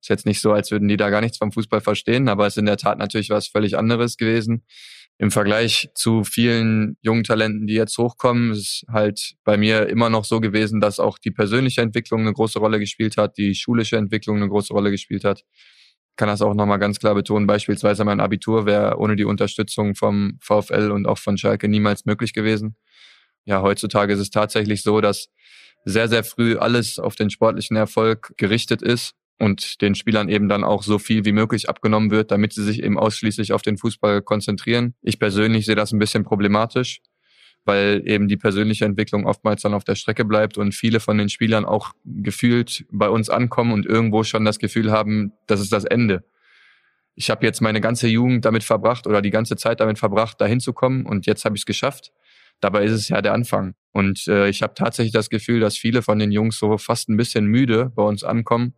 [0.00, 2.54] ist jetzt nicht so, als würden die da gar nichts vom Fußball verstehen, aber es
[2.54, 4.64] ist in der Tat natürlich was völlig anderes gewesen.
[5.18, 10.24] Im Vergleich zu vielen jungen Talenten, die jetzt hochkommen, ist halt bei mir immer noch
[10.24, 14.38] so gewesen, dass auch die persönliche Entwicklung eine große Rolle gespielt hat, die schulische Entwicklung
[14.38, 15.40] eine große Rolle gespielt hat.
[16.10, 17.46] Ich kann das auch nochmal ganz klar betonen.
[17.46, 22.32] Beispielsweise mein Abitur wäre ohne die Unterstützung vom VfL und auch von Schalke niemals möglich
[22.32, 22.76] gewesen
[23.44, 25.28] ja, heutzutage ist es tatsächlich so, dass
[25.84, 30.62] sehr, sehr früh alles auf den sportlichen Erfolg gerichtet ist und den Spielern eben dann
[30.62, 34.22] auch so viel wie möglich abgenommen wird, damit sie sich eben ausschließlich auf den Fußball
[34.22, 34.94] konzentrieren.
[35.02, 37.00] Ich persönlich sehe das ein bisschen problematisch,
[37.64, 41.28] weil eben die persönliche Entwicklung oftmals dann auf der Strecke bleibt und viele von den
[41.28, 45.84] Spielern auch gefühlt bei uns ankommen und irgendwo schon das Gefühl haben, das ist das
[45.84, 46.22] Ende.
[47.16, 50.60] Ich habe jetzt meine ganze Jugend damit verbracht oder die ganze Zeit damit verbracht, dahin
[50.60, 52.12] zu kommen und jetzt habe ich es geschafft.
[52.60, 53.74] Dabei ist es ja der Anfang.
[53.90, 57.16] Und äh, ich habe tatsächlich das Gefühl, dass viele von den Jungs so fast ein
[57.16, 58.74] bisschen müde bei uns ankommen.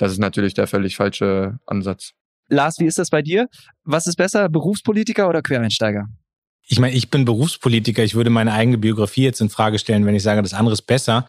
[0.00, 2.12] Das ist natürlich der völlig falsche Ansatz.
[2.48, 3.48] Lars, wie ist das bei dir?
[3.84, 6.06] Was ist besser, Berufspolitiker oder Quereinsteiger?
[6.66, 8.02] Ich meine, ich bin Berufspolitiker.
[8.02, 10.86] Ich würde meine eigene Biografie jetzt in Frage stellen, wenn ich sage, das andere ist
[10.86, 11.28] besser.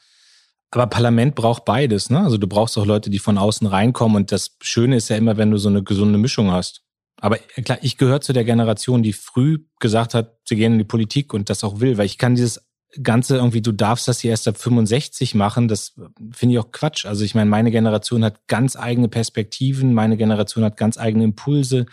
[0.71, 2.10] Aber Parlament braucht beides.
[2.10, 2.21] Ne?
[2.21, 4.15] Also du brauchst auch Leute, die von außen reinkommen.
[4.15, 6.81] Und das Schöne ist ja immer, wenn du so eine gesunde Mischung hast.
[7.19, 10.86] Aber klar, ich gehöre zu der Generation, die früh gesagt hat, sie gehen in die
[10.86, 12.70] Politik und das auch will, weil ich kann dieses
[13.01, 15.93] Ganze irgendwie, du darfst das hier erst ab 65 machen, das
[16.32, 17.06] finde ich auch Quatsch.
[17.06, 21.86] Also ich meine, meine Generation hat ganz eigene Perspektiven, meine Generation hat ganz eigene Impulse.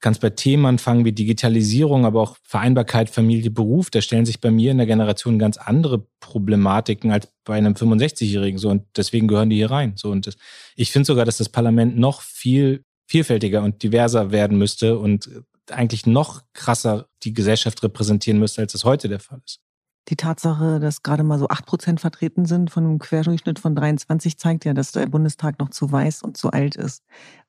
[0.00, 3.90] Kannst bei Themen anfangen wie Digitalisierung, aber auch Vereinbarkeit, Familie, Beruf.
[3.90, 8.58] Da stellen sich bei mir in der Generation ganz andere Problematiken als bei einem 65-Jährigen.
[8.58, 9.94] So und deswegen gehören die hier rein.
[9.96, 10.36] So und das,
[10.76, 15.28] ich finde sogar, dass das Parlament noch viel vielfältiger und diverser werden müsste und
[15.70, 19.63] eigentlich noch krasser die Gesellschaft repräsentieren müsste, als es heute der Fall ist.
[20.08, 24.38] Die Tatsache, dass gerade mal so acht Prozent vertreten sind von einem Querdurchschnitt von 23,
[24.38, 27.02] zeigt ja, dass der Bundestag noch zu weiß und zu alt ist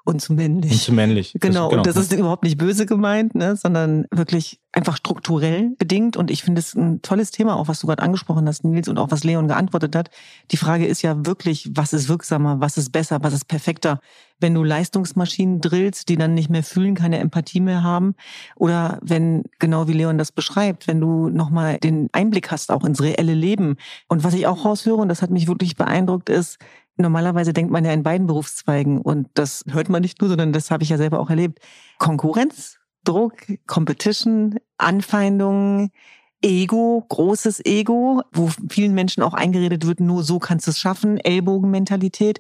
[0.06, 0.72] und zu männlich.
[0.72, 1.34] Und zu männlich.
[1.34, 1.78] Genau, das, genau.
[1.78, 6.16] und das ist überhaupt nicht böse gemeint, ne, sondern wirklich einfach strukturell bedingt.
[6.16, 9.00] Und ich finde es ein tolles Thema, auch was du gerade angesprochen hast, Nils, und
[9.00, 10.12] auch was Leon geantwortet hat.
[10.52, 14.00] Die Frage ist ja wirklich, was ist wirksamer, was ist besser, was ist perfekter?
[14.46, 18.14] Wenn du Leistungsmaschinen drillst, die dann nicht mehr fühlen, keine Empathie mehr haben,
[18.56, 23.02] oder wenn, genau wie Leon das beschreibt, wenn du nochmal den Einblick hast auch ins
[23.02, 23.78] reelle Leben.
[24.08, 26.60] Und was ich auch raushöre, und das hat mich wirklich beeindruckt, ist,
[26.98, 30.72] Normalerweise denkt man ja in beiden Berufszweigen und das hört man nicht nur, sondern das
[30.72, 31.60] habe ich ja selber auch erlebt.
[32.00, 33.34] Konkurrenz, Druck,
[33.68, 35.92] Competition, Anfeindungen,
[36.42, 41.18] Ego, großes Ego, wo vielen Menschen auch eingeredet wird, nur so kannst du es schaffen,
[41.18, 42.40] Ellbogenmentalität.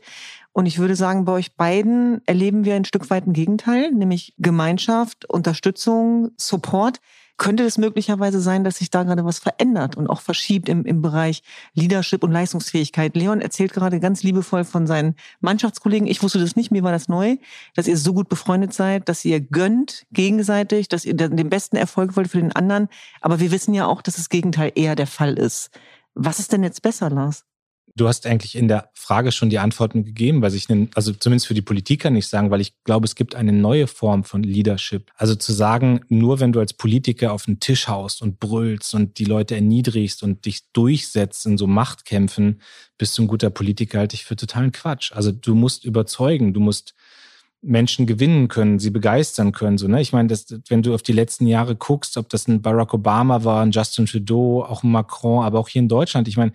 [0.55, 4.33] Und ich würde sagen, bei euch beiden erleben wir ein Stück weit ein Gegenteil, nämlich
[4.37, 7.01] Gemeinschaft, Unterstützung, Support.
[7.35, 11.01] Könnte es möglicherweise sein, dass sich da gerade was verändert und auch verschiebt im, im
[11.01, 13.17] Bereich Leadership und Leistungsfähigkeit?
[13.17, 16.07] Leon erzählt gerade ganz liebevoll von seinen Mannschaftskollegen.
[16.07, 17.35] Ich wusste das nicht, mir war das neu,
[17.75, 22.15] dass ihr so gut befreundet seid, dass ihr gönnt gegenseitig, dass ihr den besten Erfolg
[22.15, 22.87] wollt für den anderen.
[23.19, 25.69] Aber wir wissen ja auch, dass das Gegenteil eher der Fall ist.
[26.13, 27.43] Was ist denn jetzt besser, Lars?
[27.97, 31.53] Du hast eigentlich in der Frage schon die Antworten gegeben, weil ich, also zumindest für
[31.53, 35.11] die Politik kann ich sagen, weil ich glaube, es gibt eine neue Form von Leadership.
[35.15, 39.17] Also zu sagen, nur wenn du als Politiker auf den Tisch haust und brüllst und
[39.17, 42.59] die Leute erniedrigst und dich durchsetzt in so Machtkämpfen,
[42.97, 45.13] bist du ein guter Politiker, halte ich für totalen Quatsch.
[45.13, 46.95] Also du musst überzeugen, du musst
[47.61, 49.77] Menschen gewinnen können, sie begeistern können.
[49.77, 50.01] So, ne?
[50.01, 53.45] Ich meine, das, wenn du auf die letzten Jahre guckst, ob das ein Barack Obama
[53.45, 56.51] war, ein Justin Trudeau, auch ein Macron, aber auch hier in Deutschland, ich meine,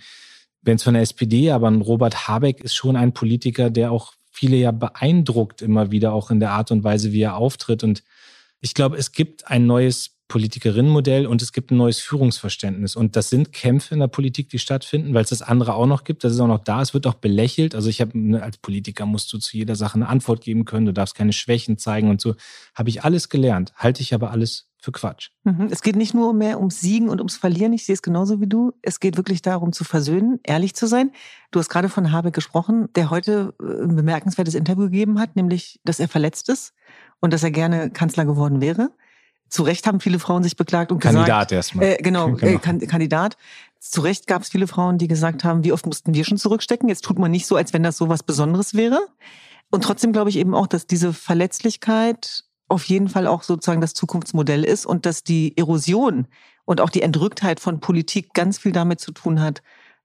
[0.63, 4.15] wenn es von der SPD, aber ein Robert Habeck ist schon ein Politiker, der auch
[4.31, 7.83] viele ja beeindruckt immer wieder, auch in der Art und Weise, wie er auftritt.
[7.83, 8.03] Und
[8.61, 12.95] ich glaube, es gibt ein neues Politikerinnenmodell und es gibt ein neues Führungsverständnis.
[12.95, 16.05] Und das sind Kämpfe in der Politik, die stattfinden, weil es das andere auch noch
[16.05, 16.23] gibt.
[16.23, 16.81] Das ist auch noch da.
[16.81, 17.75] Es wird auch belächelt.
[17.75, 20.87] Also ich habe ne, als Politiker musst du zu jeder Sache eine Antwort geben können.
[20.87, 22.37] Du darfst keine Schwächen zeigen und so.
[22.75, 23.73] Habe ich alles gelernt.
[23.75, 25.31] Halte ich aber alles für Quatsch.
[25.45, 25.69] Mhm.
[25.71, 27.73] Es geht nicht nur mehr ums Siegen und ums Verlieren.
[27.73, 28.73] Ich sehe es genauso wie du.
[28.83, 31.13] Es geht wirklich darum zu versöhnen, ehrlich zu sein.
[31.51, 35.81] Du hast gerade von Habeck gesprochen, der heute äh, ein bemerkenswertes Interview gegeben hat, nämlich,
[35.85, 36.73] dass er verletzt ist
[37.21, 38.91] und dass er gerne Kanzler geworden wäre.
[39.49, 41.85] Zu Recht haben viele Frauen sich beklagt und Kandidat gesagt, erstmal.
[41.85, 42.61] Äh, genau, genau.
[42.61, 43.37] Äh, Kandidat.
[43.81, 46.89] Zu Recht gab es viele Frauen, die gesagt haben, wie oft mussten wir schon zurückstecken?
[46.89, 49.01] Jetzt tut man nicht so, als wenn das so was Besonderes wäre.
[49.71, 53.95] Und trotzdem glaube ich eben auch, dass diese Verletzlichkeit auf jeden Fall auch sozusagen das
[53.95, 56.29] Zukunftsmodell ist und dass die Erosion
[56.65, 59.63] und auch die Entrücktheit von Politik ganz viel damit zu tun hat,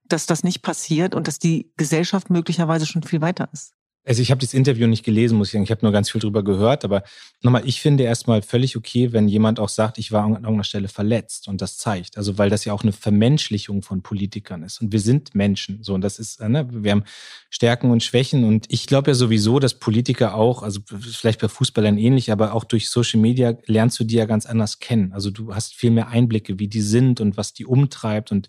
[0.08, 3.75] dass das nicht passiert und dass die Gesellschaft möglicherweise schon viel weiter ist.
[4.06, 5.64] Also ich habe das Interview nicht gelesen, muss ich sagen.
[5.64, 6.84] Ich habe nur ganz viel drüber gehört.
[6.84, 7.02] Aber
[7.42, 10.86] nochmal, ich finde erstmal völlig okay, wenn jemand auch sagt, ich war an irgendeiner Stelle
[10.86, 12.16] verletzt und das zeigt.
[12.16, 14.80] Also weil das ja auch eine Vermenschlichung von Politikern ist.
[14.80, 15.82] Und wir sind Menschen.
[15.82, 17.04] So, und das ist, ne, wir haben
[17.50, 18.44] Stärken und Schwächen.
[18.44, 22.64] Und ich glaube ja sowieso, dass Politiker auch, also vielleicht bei Fußballern ähnlich, aber auch
[22.64, 25.12] durch Social Media lernst du die ja ganz anders kennen.
[25.12, 28.46] Also du hast viel mehr Einblicke, wie die sind und was die umtreibt und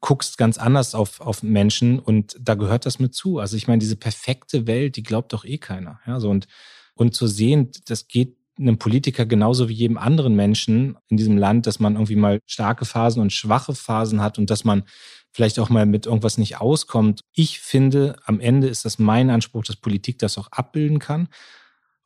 [0.00, 3.38] guckst ganz anders auf, auf Menschen und da gehört das mit zu.
[3.38, 6.00] Also ich meine, diese perfekte Welt, die glaubt doch eh keiner.
[6.06, 6.46] Ja, so und,
[6.94, 11.66] und zu sehen, das geht einem Politiker genauso wie jedem anderen Menschen in diesem Land,
[11.66, 14.84] dass man irgendwie mal starke Phasen und schwache Phasen hat und dass man
[15.32, 17.22] vielleicht auch mal mit irgendwas nicht auskommt.
[17.32, 21.28] Ich finde, am Ende ist das mein Anspruch, dass Politik das auch abbilden kann.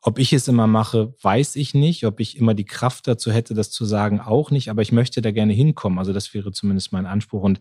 [0.01, 2.05] Ob ich es immer mache, weiß ich nicht.
[2.05, 4.69] Ob ich immer die Kraft dazu hätte, das zu sagen, auch nicht.
[4.69, 5.99] Aber ich möchte da gerne hinkommen.
[5.99, 7.43] Also das wäre zumindest mein Anspruch.
[7.43, 7.59] Und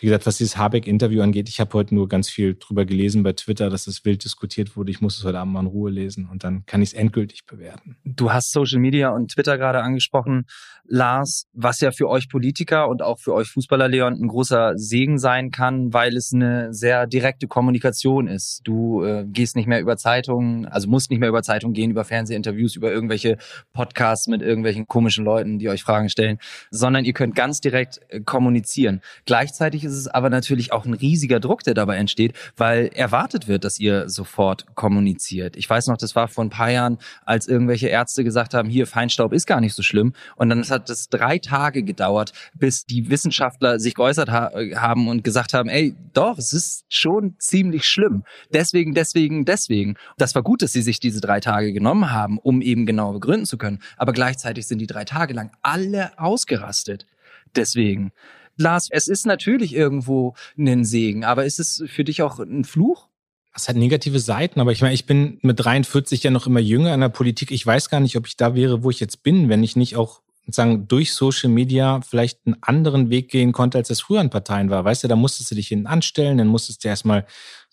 [0.00, 3.34] wie gesagt, was dieses Habeck-Interview angeht, ich habe heute nur ganz viel drüber gelesen bei
[3.34, 4.90] Twitter, dass es wild diskutiert wurde.
[4.90, 7.44] Ich muss es heute Abend mal in Ruhe lesen und dann kann ich es endgültig
[7.44, 7.96] bewerten.
[8.04, 10.46] Du hast Social Media und Twitter gerade angesprochen,
[10.86, 15.18] Lars, was ja für euch Politiker und auch für euch Fußballer, Leon, ein großer Segen
[15.18, 18.62] sein kann, weil es eine sehr direkte Kommunikation ist.
[18.64, 22.04] Du äh, gehst nicht mehr über Zeitungen, also musst nicht mehr über Zeitungen gehen, über
[22.04, 23.38] Fernsehinterviews, über irgendwelche
[23.72, 26.38] Podcasts mit irgendwelchen komischen Leuten, die euch Fragen stellen,
[26.70, 29.00] sondern ihr könnt ganz direkt äh, kommunizieren.
[29.26, 33.64] Gleichzeitig ist es aber natürlich auch ein riesiger Druck, der dabei entsteht, weil erwartet wird,
[33.64, 35.56] dass ihr sofort kommuniziert.
[35.56, 38.86] Ich weiß noch, das war vor ein paar Jahren, als irgendwelche Ärzte gesagt haben, hier
[38.86, 40.12] Feinstaub ist gar nicht so schlimm.
[40.36, 45.24] Und dann hat es drei Tage gedauert, bis die Wissenschaftler sich geäußert ha haben und
[45.24, 48.24] gesagt haben, ey, doch, es ist schon ziemlich schlimm.
[48.52, 49.96] Deswegen, deswegen, deswegen.
[50.18, 53.46] Das war gut, dass sie sich diese drei Tage genommen haben, um eben genau begründen
[53.46, 53.80] zu können.
[53.96, 57.06] Aber gleichzeitig sind die drei Tage lang alle ausgerastet.
[57.56, 58.12] Deswegen.
[58.60, 63.08] Lars, es ist natürlich irgendwo ein Segen, aber ist es für dich auch ein Fluch?
[63.54, 66.94] Es hat negative Seiten, aber ich meine, ich bin mit 43 ja noch immer jünger
[66.94, 67.50] in der Politik.
[67.50, 69.96] Ich weiß gar nicht, ob ich da wäre, wo ich jetzt bin, wenn ich nicht
[69.96, 70.20] auch
[70.54, 74.70] sagen, durch Social Media vielleicht einen anderen Weg gehen konnte, als es früher in Parteien
[74.70, 74.84] war.
[74.84, 77.26] Weißt du, da musstest du dich hinten anstellen, dann musstest du erstmal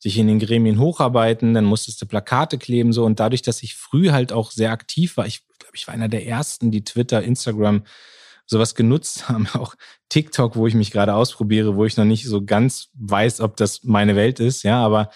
[0.03, 3.05] dich in den Gremien hocharbeiten, dann musstest du Plakate kleben, so.
[3.05, 6.09] Und dadurch, dass ich früh halt auch sehr aktiv war, ich glaube, ich war einer
[6.09, 7.83] der ersten, die Twitter, Instagram,
[8.47, 9.75] sowas genutzt haben, auch
[10.09, 13.83] TikTok, wo ich mich gerade ausprobiere, wo ich noch nicht so ganz weiß, ob das
[13.83, 15.11] meine Welt ist, ja, aber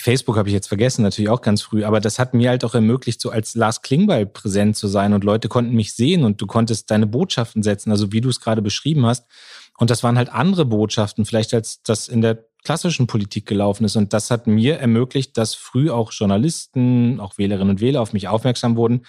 [0.00, 2.74] Facebook habe ich jetzt vergessen, natürlich auch ganz früh, aber das hat mir halt auch
[2.74, 6.46] ermöglicht, so als Lars Klingbeil präsent zu sein und Leute konnten mich sehen und du
[6.46, 9.26] konntest deine Botschaften setzen, also wie du es gerade beschrieben hast.
[9.76, 13.96] Und das waren halt andere Botschaften, vielleicht als das in der klassischen Politik gelaufen ist.
[13.96, 18.28] Und das hat mir ermöglicht, dass früh auch Journalisten, auch Wählerinnen und Wähler auf mich
[18.28, 19.02] aufmerksam wurden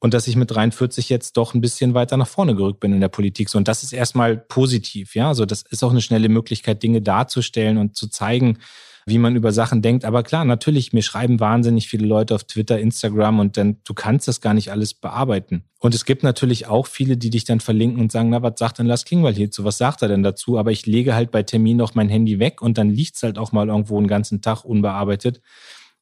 [0.00, 3.00] und dass ich mit 43 jetzt doch ein bisschen weiter nach vorne gerückt bin in
[3.00, 3.48] der Politik.
[3.48, 5.28] So, und das ist erstmal positiv, ja.
[5.28, 8.58] Also das ist auch eine schnelle Möglichkeit, Dinge darzustellen und zu zeigen,
[9.06, 10.04] wie man über Sachen denkt.
[10.04, 14.26] Aber klar, natürlich, mir schreiben wahnsinnig viele Leute auf Twitter, Instagram und dann, du kannst
[14.28, 15.64] das gar nicht alles bearbeiten.
[15.78, 18.78] Und es gibt natürlich auch viele, die dich dann verlinken und sagen, na, was sagt
[18.78, 19.64] denn Lars Klingbeil hierzu?
[19.64, 20.58] Was sagt er denn dazu?
[20.58, 23.52] Aber ich lege halt bei Termin noch mein Handy weg und dann liegt's halt auch
[23.52, 25.42] mal irgendwo einen ganzen Tag unbearbeitet.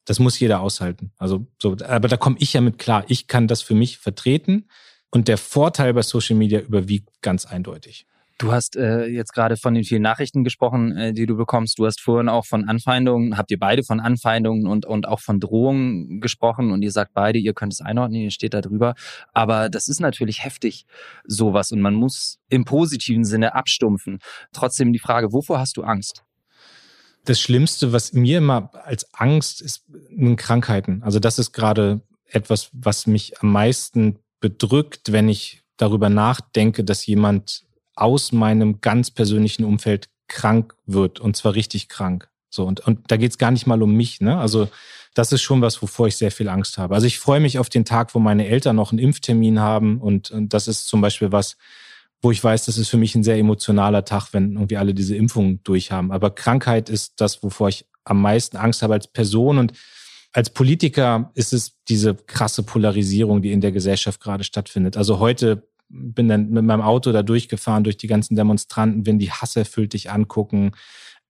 [0.08, 1.12] Das muss jeder aushalten.
[1.18, 3.04] Also so, aber da komme ich ja mit klar.
[3.08, 4.66] Ich kann das für mich vertreten
[5.10, 8.06] und der Vorteil bei Social Media überwiegt ganz eindeutig.
[8.38, 11.78] Du hast äh, jetzt gerade von den vielen Nachrichten gesprochen, äh, die du bekommst.
[11.78, 15.40] Du hast vorhin auch von Anfeindungen, habt ihr beide von Anfeindungen und, und auch von
[15.40, 18.94] Drohungen gesprochen und ihr sagt beide, ihr könnt es einordnen, ihr steht da drüber.
[19.34, 20.86] Aber das ist natürlich heftig,
[21.26, 21.70] sowas.
[21.70, 24.20] Und man muss im positiven Sinne abstumpfen.
[24.52, 26.24] Trotzdem die Frage, wovor hast du Angst?
[27.28, 29.84] Das Schlimmste, was mir immer als Angst ist,
[30.36, 31.02] Krankheiten.
[31.02, 37.06] Also das ist gerade etwas, was mich am meisten bedrückt, wenn ich darüber nachdenke, dass
[37.06, 37.64] jemand
[37.94, 42.28] aus meinem ganz persönlichen Umfeld krank wird und zwar richtig krank.
[42.50, 44.20] So und, und da geht's gar nicht mal um mich.
[44.20, 44.38] Ne?
[44.38, 44.68] Also
[45.14, 46.94] das ist schon was, wovor ich sehr viel Angst habe.
[46.94, 50.30] Also ich freue mich auf den Tag, wo meine Eltern noch einen Impftermin haben und,
[50.30, 51.56] und das ist zum Beispiel was,
[52.20, 55.14] wo ich weiß, das ist für mich ein sehr emotionaler Tag, wenn irgendwie alle diese
[55.14, 56.10] Impfungen durchhaben.
[56.10, 59.72] Aber Krankheit ist das, wovor ich am meisten Angst habe als Person und
[60.32, 64.96] als Politiker ist es diese krasse Polarisierung, die in der Gesellschaft gerade stattfindet.
[64.96, 69.30] Also heute bin dann mit meinem Auto da durchgefahren durch die ganzen Demonstranten, wenn die
[69.30, 70.72] hasserfüllt dich angucken.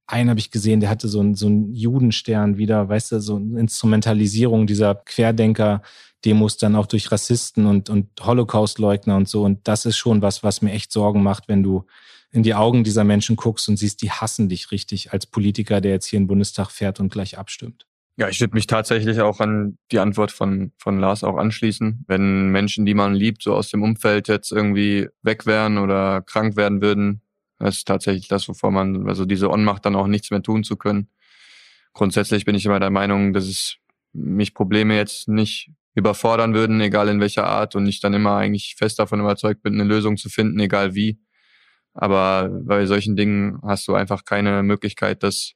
[0.07, 3.37] Einen habe ich gesehen, der hatte so einen, so einen Judenstern wieder, weißt du, so
[3.37, 5.83] eine Instrumentalisierung dieser Querdenker,
[6.25, 9.45] Demos dann auch durch Rassisten und, und Holocaust-Leugner und so.
[9.45, 11.87] Und das ist schon was, was mir echt Sorgen macht, wenn du
[12.31, 15.93] in die Augen dieser Menschen guckst und siehst, die hassen dich richtig als Politiker, der
[15.93, 17.87] jetzt hier in den Bundestag fährt und gleich abstimmt.
[18.17, 22.05] Ja, ich würde mich tatsächlich auch an die Antwort von, von Lars auch anschließen.
[22.09, 26.57] Wenn Menschen, die man liebt, so aus dem Umfeld jetzt irgendwie weg wären oder krank
[26.57, 27.23] werden würden,
[27.61, 30.77] das ist tatsächlich das, wovor man, also diese Ohnmacht dann auch nichts mehr tun zu
[30.77, 31.09] können.
[31.93, 33.77] Grundsätzlich bin ich immer der Meinung, dass es
[34.13, 38.77] mich Probleme jetzt nicht überfordern würden, egal in welcher Art, und ich dann immer eigentlich
[38.79, 41.19] fest davon überzeugt bin, eine Lösung zu finden, egal wie.
[41.95, 45.55] Aber bei solchen Dingen hast du einfach keine Möglichkeit, das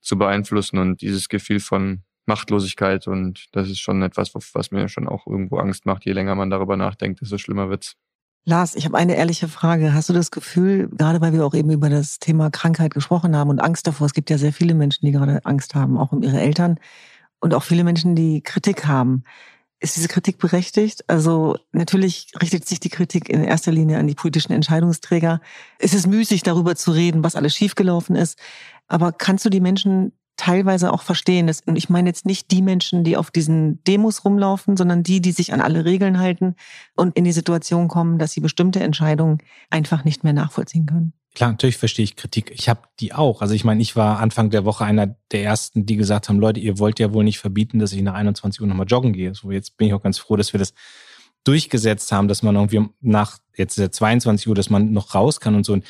[0.00, 5.08] zu beeinflussen und dieses Gefühl von Machtlosigkeit und das ist schon etwas, was mir schon
[5.08, 6.04] auch irgendwo Angst macht.
[6.04, 7.96] Je länger man darüber nachdenkt, desto schlimmer wird's.
[8.44, 9.94] Lars, ich habe eine ehrliche Frage.
[9.94, 13.50] Hast du das Gefühl, gerade weil wir auch eben über das Thema Krankheit gesprochen haben
[13.50, 16.22] und Angst davor, es gibt ja sehr viele Menschen, die gerade Angst haben, auch um
[16.22, 16.78] ihre Eltern
[17.38, 19.24] und auch viele Menschen, die Kritik haben.
[19.82, 21.02] Ist diese Kritik berechtigt?
[21.08, 25.40] Also natürlich richtet sich die Kritik in erster Linie an die politischen Entscheidungsträger.
[25.80, 28.38] Es ist müßig, darüber zu reden, was alles schiefgelaufen ist.
[28.86, 31.50] Aber kannst du die Menschen teilweise auch verstehen?
[31.66, 35.32] Und ich meine jetzt nicht die Menschen, die auf diesen Demos rumlaufen, sondern die, die
[35.32, 36.56] sich an alle Regeln halten
[36.96, 39.38] und in die Situation kommen, dass sie bestimmte Entscheidungen
[39.70, 41.12] einfach nicht mehr nachvollziehen können.
[41.34, 42.50] Klar, natürlich verstehe ich Kritik.
[42.54, 43.40] Ich habe die auch.
[43.40, 46.60] Also ich meine, ich war Anfang der Woche einer der ersten, die gesagt haben, Leute,
[46.60, 49.34] ihr wollt ja wohl nicht verbieten, dass ich nach 21 Uhr nochmal joggen gehe.
[49.34, 50.74] So, jetzt bin ich auch ganz froh, dass wir das
[51.44, 55.64] durchgesetzt haben, dass man irgendwie nach jetzt 22 Uhr, dass man noch raus kann und
[55.64, 55.72] so.
[55.72, 55.84] Und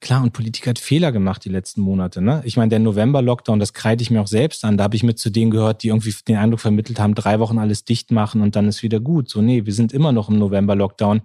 [0.00, 2.20] klar, und Politik hat Fehler gemacht die letzten Monate.
[2.20, 2.42] Ne?
[2.44, 4.76] Ich meine, der November-Lockdown, das kreide ich mir auch selbst an.
[4.76, 7.58] Da habe ich mit zu denen gehört, die irgendwie den Eindruck vermittelt haben, drei Wochen
[7.58, 9.28] alles dicht machen und dann ist wieder gut.
[9.28, 11.22] So, nee, wir sind immer noch im November-Lockdown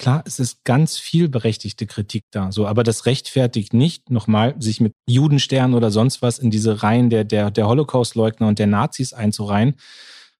[0.00, 4.80] klar, es ist ganz viel berechtigte Kritik da, so, aber das rechtfertigt nicht, nochmal, sich
[4.80, 9.12] mit Judenstern oder sonst was in diese Reihen der, der, der Holocaust-Leugner und der Nazis
[9.12, 9.74] einzureihen.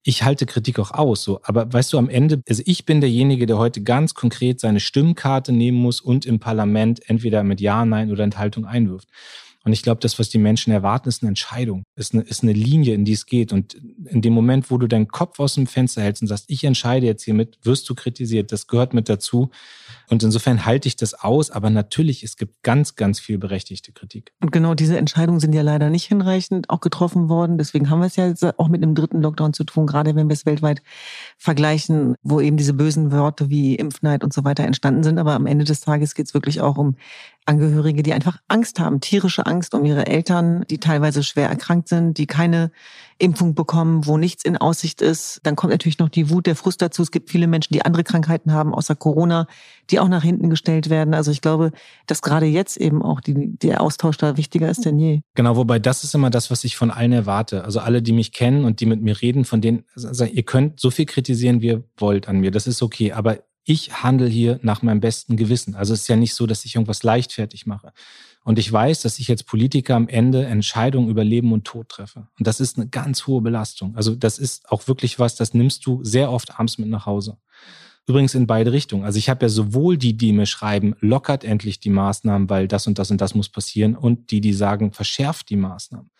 [0.02, 3.44] Ich halte Kritik auch aus, so, aber weißt du, am Ende, also ich bin derjenige,
[3.44, 8.10] der heute ganz konkret seine Stimmkarte nehmen muss und im Parlament entweder mit Ja, Nein
[8.10, 9.08] oder Enthaltung einwirft.
[9.64, 12.54] Und ich glaube, das, was die Menschen erwarten, ist eine Entscheidung, ist eine, ist eine
[12.54, 13.52] Linie, in die es geht.
[13.52, 13.74] Und
[14.06, 17.04] in dem Moment, wo du deinen Kopf aus dem Fenster hältst und sagst, ich entscheide
[17.04, 18.52] jetzt hiermit, wirst du kritisiert.
[18.52, 19.50] Das gehört mit dazu.
[20.08, 21.50] Und insofern halte ich das aus.
[21.50, 24.32] Aber natürlich, es gibt ganz, ganz viel berechtigte Kritik.
[24.40, 27.58] Und genau diese Entscheidungen sind ja leider nicht hinreichend auch getroffen worden.
[27.58, 30.34] Deswegen haben wir es ja auch mit einem dritten Lockdown zu tun, gerade wenn wir
[30.34, 30.82] es weltweit
[31.36, 35.18] vergleichen, wo eben diese bösen Worte wie Impfneid und so weiter entstanden sind.
[35.18, 36.96] Aber am Ende des Tages geht es wirklich auch um
[37.46, 42.18] Angehörige, die einfach Angst haben, tierische Angst um ihre Eltern, die teilweise schwer erkrankt sind,
[42.18, 42.70] die keine
[43.18, 45.40] Impfung bekommen, wo nichts in Aussicht ist.
[45.42, 47.02] Dann kommt natürlich noch die Wut, der Frust dazu.
[47.02, 49.46] Es gibt viele Menschen, die andere Krankheiten haben, außer Corona,
[49.90, 51.12] die auch nach hinten gestellt werden.
[51.14, 51.72] Also ich glaube,
[52.06, 55.20] dass gerade jetzt eben auch die, der Austausch da wichtiger ist denn je.
[55.34, 57.64] Genau, wobei das ist immer das, was ich von allen erwarte.
[57.64, 60.80] Also alle, die mich kennen und die mit mir reden, von denen, also ihr könnt
[60.80, 62.50] so viel kritisieren, wie ihr wollt an mir.
[62.50, 63.12] Das ist okay.
[63.12, 65.74] Aber ich handle hier nach meinem besten Gewissen.
[65.74, 67.92] Also es ist ja nicht so, dass ich irgendwas leichtfertig mache.
[68.42, 72.28] Und ich weiß, dass ich als Politiker am Ende Entscheidungen über Leben und Tod treffe.
[72.38, 73.94] Und das ist eine ganz hohe Belastung.
[73.96, 77.36] Also das ist auch wirklich was, das nimmst du sehr oft abends mit nach Hause.
[78.06, 79.04] Übrigens in beide Richtungen.
[79.04, 82.86] Also ich habe ja sowohl die, die mir schreiben, lockert endlich die Maßnahmen, weil das
[82.86, 86.10] und das und das muss passieren, und die, die sagen, verschärft die Maßnahmen.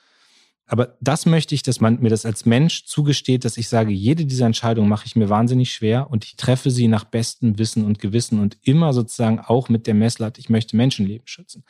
[0.70, 4.24] Aber das möchte ich, dass man mir das als Mensch zugesteht, dass ich sage, jede
[4.24, 7.98] dieser Entscheidungen mache ich mir wahnsinnig schwer und ich treffe sie nach bestem Wissen und
[7.98, 11.64] Gewissen und immer sozusagen auch mit der Messlatte, ich möchte Menschenleben schützen.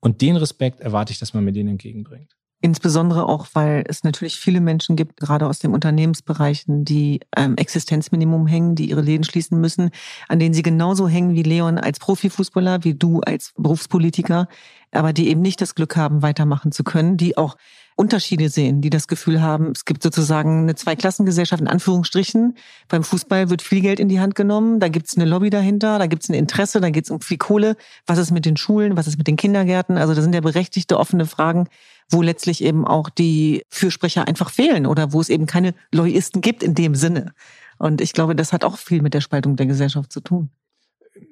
[0.00, 2.38] Und den Respekt erwarte ich, dass man mir den entgegenbringt.
[2.62, 8.46] Insbesondere auch, weil es natürlich viele Menschen gibt, gerade aus den Unternehmensbereichen, die am Existenzminimum
[8.46, 9.90] hängen, die ihre Läden schließen müssen,
[10.26, 14.48] an denen sie genauso hängen wie Leon als Profifußballer, wie du als Berufspolitiker,
[14.90, 17.56] aber die eben nicht das Glück haben, weitermachen zu können, die auch
[17.98, 22.56] Unterschiede sehen, die das Gefühl haben, es gibt sozusagen eine Zweiklassengesellschaft in Anführungsstrichen.
[22.86, 25.98] Beim Fußball wird viel Geld in die Hand genommen, da gibt es eine Lobby dahinter,
[25.98, 27.76] da gibt es ein Interesse, da geht es um viel Kohle.
[28.06, 29.98] Was ist mit den Schulen, was ist mit den Kindergärten?
[29.98, 31.68] Also da sind ja berechtigte offene Fragen,
[32.08, 36.62] wo letztlich eben auch die Fürsprecher einfach fehlen oder wo es eben keine Lobbyisten gibt
[36.62, 37.32] in dem Sinne.
[37.78, 40.50] Und ich glaube, das hat auch viel mit der Spaltung der Gesellschaft zu tun.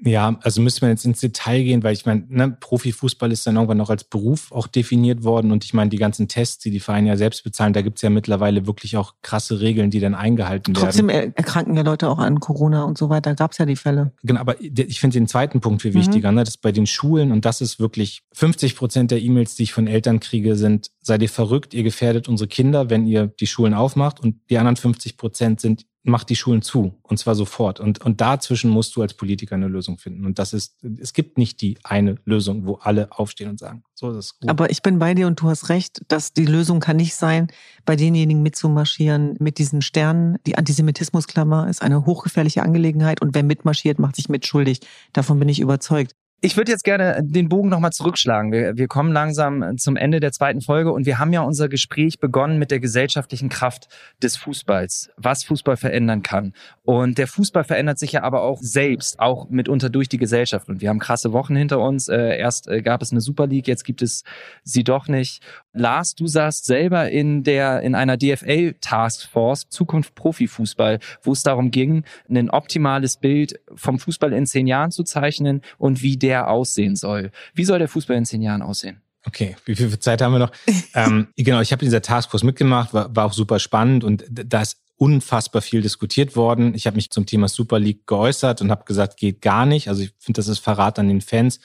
[0.02, 3.56] Ja, also müssen wir jetzt ins Detail gehen, weil ich meine, ne, Profifußball ist dann
[3.56, 6.80] irgendwann noch als Beruf auch definiert worden und ich meine, die ganzen Tests, die die
[6.80, 10.74] Vereine ja selbst bezahlen, da gibt's ja mittlerweile wirklich auch krasse Regeln, die dann eingehalten
[10.74, 11.32] Trotzdem werden.
[11.34, 14.12] Trotzdem erkranken ja Leute auch an Corona und so weiter, gab's ja die Fälle.
[14.22, 16.38] Genau, aber ich finde den zweiten Punkt viel wichtiger, mhm.
[16.38, 19.72] ne, dass bei den Schulen, und das ist wirklich 50 Prozent der E-Mails, die ich
[19.72, 23.74] von Eltern kriege, sind, seid ihr verrückt, ihr gefährdet unsere Kinder, wenn ihr die Schulen
[23.74, 26.94] aufmacht und die anderen 50 Prozent sind, macht die Schulen zu.
[27.02, 27.80] Und zwar sofort.
[27.80, 30.24] Und, und dazwischen musst du als Politiker eine Lösung finden.
[30.24, 34.10] Und das ist, es gibt nicht die eine Lösung, wo alle aufstehen und sagen, so
[34.10, 34.48] ist es gut.
[34.48, 37.48] Aber ich bin bei dir und du hast recht, dass die Lösung kann nicht sein,
[37.84, 40.38] bei denjenigen mitzumarschieren mit diesen Sternen.
[40.46, 44.80] Die Antisemitismusklammer ist eine hochgefährliche Angelegenheit und wer mitmarschiert, macht sich mitschuldig.
[45.12, 46.14] Davon bin ich überzeugt.
[46.42, 48.52] Ich würde jetzt gerne den Bogen nochmal zurückschlagen.
[48.52, 52.20] Wir, wir kommen langsam zum Ende der zweiten Folge und wir haben ja unser Gespräch
[52.20, 53.88] begonnen mit der gesellschaftlichen Kraft
[54.22, 56.52] des Fußballs, was Fußball verändern kann.
[56.82, 60.68] Und der Fußball verändert sich ja aber auch selbst, auch mitunter durch die Gesellschaft.
[60.68, 62.08] Und wir haben krasse Wochen hinter uns.
[62.08, 64.22] Äh, erst äh, gab es eine Super League, jetzt gibt es
[64.62, 65.42] sie doch nicht.
[65.76, 71.70] Lars, du saßt selber in der in einer DFL Taskforce Zukunft Profifußball, wo es darum
[71.70, 76.96] ging, ein optimales Bild vom Fußball in zehn Jahren zu zeichnen und wie der aussehen
[76.96, 77.30] soll.
[77.54, 79.00] Wie soll der Fußball in zehn Jahren aussehen?
[79.26, 80.52] Okay, wie viel Zeit haben wir noch?
[80.94, 84.62] ähm, genau, ich habe in dieser Taskforce mitgemacht, war, war auch super spannend und da
[84.62, 86.74] ist unfassbar viel diskutiert worden.
[86.74, 89.88] Ich habe mich zum Thema Super League geäußert und habe gesagt, geht gar nicht.
[89.88, 91.60] Also ich finde, das ist Verrat an den Fans.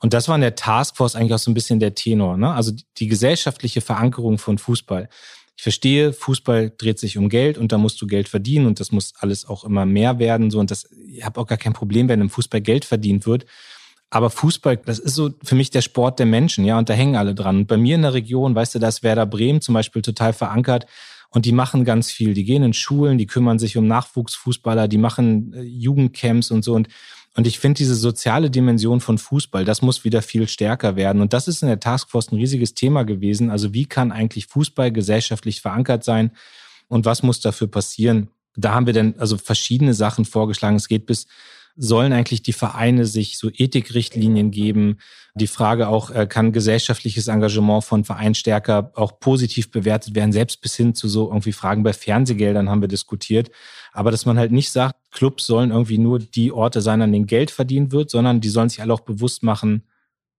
[0.00, 2.36] Und das war in der Taskforce eigentlich auch so ein bisschen der Tenor.
[2.36, 2.52] Ne?
[2.52, 5.08] Also die gesellschaftliche Verankerung von Fußball.
[5.56, 8.90] Ich verstehe, Fußball dreht sich um Geld und da musst du Geld verdienen und das
[8.90, 10.50] muss alles auch immer mehr werden.
[10.50, 13.46] So und das, ich habe auch gar kein Problem, wenn im Fußball Geld verdient wird.
[14.10, 17.16] Aber Fußball, das ist so für mich der Sport der Menschen, ja, und da hängen
[17.16, 17.58] alle dran.
[17.58, 20.32] Und bei mir in der Region, weißt du, da ist Werder Bremen zum Beispiel total
[20.32, 20.86] verankert
[21.30, 22.34] und die machen ganz viel.
[22.34, 26.74] Die gehen in Schulen, die kümmern sich um Nachwuchsfußballer, die machen äh, Jugendcamps und so.
[26.74, 26.88] Und,
[27.36, 31.20] und ich finde diese soziale Dimension von Fußball, das muss wieder viel stärker werden.
[31.20, 33.50] Und das ist in der Taskforce ein riesiges Thema gewesen.
[33.50, 36.30] Also wie kann eigentlich Fußball gesellschaftlich verankert sein?
[36.86, 38.28] Und was muss dafür passieren?
[38.54, 40.76] Da haben wir dann also verschiedene Sachen vorgeschlagen.
[40.76, 41.26] Es geht bis
[41.76, 44.98] sollen eigentlich die Vereine sich so Ethikrichtlinien geben?
[45.34, 50.60] Die Frage auch, äh, kann gesellschaftliches Engagement von Vereinen stärker auch positiv bewertet werden, selbst
[50.60, 53.50] bis hin zu so irgendwie Fragen bei Fernsehgeldern haben wir diskutiert.
[53.92, 57.26] Aber dass man halt nicht sagt, Clubs sollen irgendwie nur die Orte sein, an denen
[57.26, 59.82] Geld verdient wird, sondern die sollen sich alle auch bewusst machen,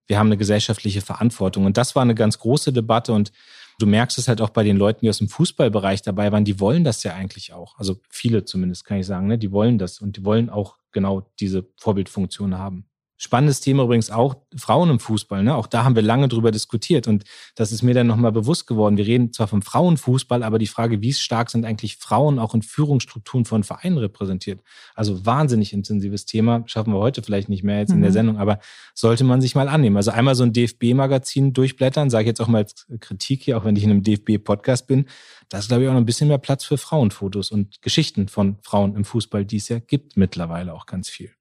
[0.08, 1.66] wir haben eine gesellschaftliche Verantwortung.
[1.66, 3.32] Und das war eine ganz große Debatte und
[3.78, 6.60] Du merkst es halt auch bei den Leuten, die aus dem Fußballbereich dabei waren, die
[6.60, 7.78] wollen das ja eigentlich auch.
[7.78, 9.38] Also viele zumindest, kann ich sagen, ne?
[9.38, 12.88] die wollen das und die wollen auch genau diese Vorbildfunktion haben.
[13.18, 15.42] Spannendes Thema übrigens auch Frauen im Fußball.
[15.42, 15.56] Ne?
[15.56, 17.24] Auch da haben wir lange drüber diskutiert und
[17.56, 18.98] das ist mir dann nochmal bewusst geworden.
[18.98, 22.62] Wir reden zwar vom Frauenfußball, aber die Frage, wie stark sind eigentlich Frauen auch in
[22.62, 24.60] Führungsstrukturen von Vereinen repräsentiert?
[24.96, 26.64] Also wahnsinnig intensives Thema.
[26.66, 27.96] Schaffen wir heute vielleicht nicht mehr jetzt mhm.
[27.96, 28.16] in der mhm.
[28.16, 28.60] Sendung, aber
[28.94, 29.96] sollte man sich mal annehmen.
[29.96, 33.64] Also einmal so ein DFB-Magazin durchblättern, sage ich jetzt auch mal als Kritik hier, auch
[33.64, 35.06] wenn ich in einem DFB-Podcast bin.
[35.48, 38.58] Da ist, glaube ich, auch noch ein bisschen mehr Platz für Frauenfotos und Geschichten von
[38.62, 41.32] Frauen im Fußball, die es ja gibt mittlerweile auch ganz viel.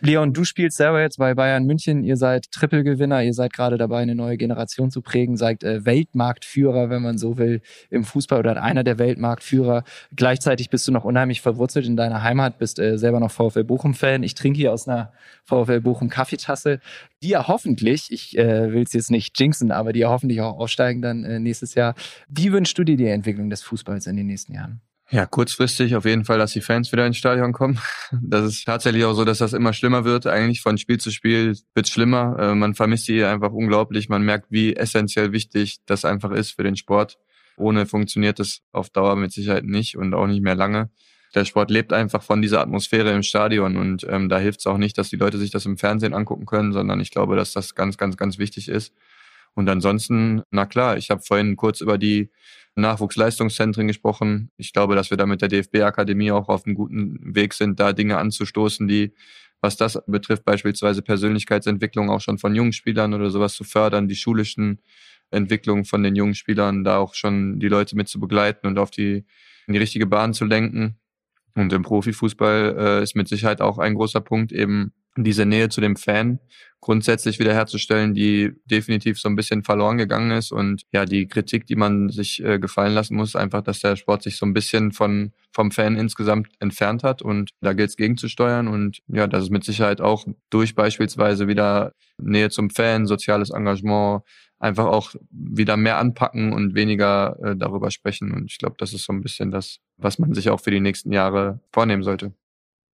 [0.00, 2.04] Leon, du spielst selber jetzt bei Bayern München.
[2.04, 3.22] Ihr seid Trippelgewinner.
[3.22, 5.36] Ihr seid gerade dabei, eine neue Generation zu prägen.
[5.36, 9.84] Seid äh, Weltmarktführer, wenn man so will, im Fußball oder einer der Weltmarktführer.
[10.14, 14.22] Gleichzeitig bist du noch unheimlich verwurzelt in deiner Heimat, bist äh, selber noch VfL Bochum-Fan.
[14.22, 15.12] Ich trinke hier aus einer
[15.44, 16.80] VfL Bochum Kaffeetasse,
[17.22, 20.58] die ja hoffentlich, ich äh, will es jetzt nicht jinxen, aber die ja hoffentlich auch
[20.58, 21.94] aufsteigen dann nächstes Jahr.
[22.28, 24.80] Wie wünschst du dir die Entwicklung des Fußballs in den nächsten Jahren?
[25.10, 27.78] Ja, kurzfristig auf jeden Fall, dass die Fans wieder ins Stadion kommen.
[28.22, 30.26] Das ist tatsächlich auch so, dass das immer schlimmer wird.
[30.26, 32.36] Eigentlich von Spiel zu Spiel wird schlimmer.
[32.38, 34.08] Äh, man vermisst sie einfach unglaublich.
[34.08, 37.18] Man merkt, wie essentiell wichtig das einfach ist für den Sport.
[37.56, 40.90] Ohne funktioniert es auf Dauer mit Sicherheit nicht und auch nicht mehr lange.
[41.34, 44.78] Der Sport lebt einfach von dieser Atmosphäre im Stadion und ähm, da hilft es auch
[44.78, 47.74] nicht, dass die Leute sich das im Fernsehen angucken können, sondern ich glaube, dass das
[47.74, 48.94] ganz, ganz, ganz wichtig ist.
[49.54, 52.30] Und ansonsten, na klar, ich habe vorhin kurz über die
[52.76, 54.50] Nachwuchsleistungszentren gesprochen.
[54.56, 57.92] Ich glaube, dass wir da mit der DFB-Akademie auch auf einem guten Weg sind, da
[57.92, 59.14] Dinge anzustoßen, die,
[59.60, 64.16] was das betrifft, beispielsweise Persönlichkeitsentwicklung auch schon von jungen Spielern oder sowas zu fördern, die
[64.16, 64.80] schulischen
[65.30, 68.90] Entwicklungen von den jungen Spielern, da auch schon die Leute mit zu begleiten und auf
[68.90, 69.24] die,
[69.66, 70.98] in die richtige Bahn zu lenken.
[71.54, 75.80] Und im Profifußball äh, ist mit Sicherheit auch ein großer Punkt eben diese Nähe zu
[75.80, 76.40] dem Fan
[76.84, 80.52] grundsätzlich wiederherzustellen, die definitiv so ein bisschen verloren gegangen ist.
[80.52, 84.22] Und ja, die Kritik, die man sich äh, gefallen lassen muss, einfach, dass der Sport
[84.22, 87.22] sich so ein bisschen von, vom Fan insgesamt entfernt hat.
[87.22, 88.68] Und da gilt es gegenzusteuern.
[88.68, 94.20] Und ja, das ist mit Sicherheit auch durch beispielsweise wieder Nähe zum Fan, soziales Engagement,
[94.58, 98.30] einfach auch wieder mehr anpacken und weniger äh, darüber sprechen.
[98.30, 100.80] Und ich glaube, das ist so ein bisschen das, was man sich auch für die
[100.80, 102.34] nächsten Jahre vornehmen sollte.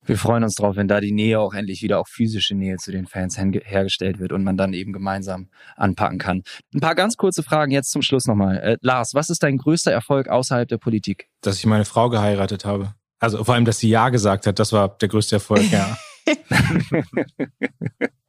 [0.05, 2.91] Wir freuen uns drauf, wenn da die Nähe auch endlich wieder auch physische Nähe zu
[2.91, 6.43] den Fans hergestellt wird und man dann eben gemeinsam anpacken kann.
[6.73, 8.57] Ein paar ganz kurze Fragen jetzt zum Schluss nochmal.
[8.57, 11.27] Äh, Lars, was ist dein größter Erfolg außerhalb der Politik?
[11.41, 12.93] Dass ich meine Frau geheiratet habe.
[13.19, 15.97] Also vor allem, dass sie Ja gesagt hat, das war der größte Erfolg, ja.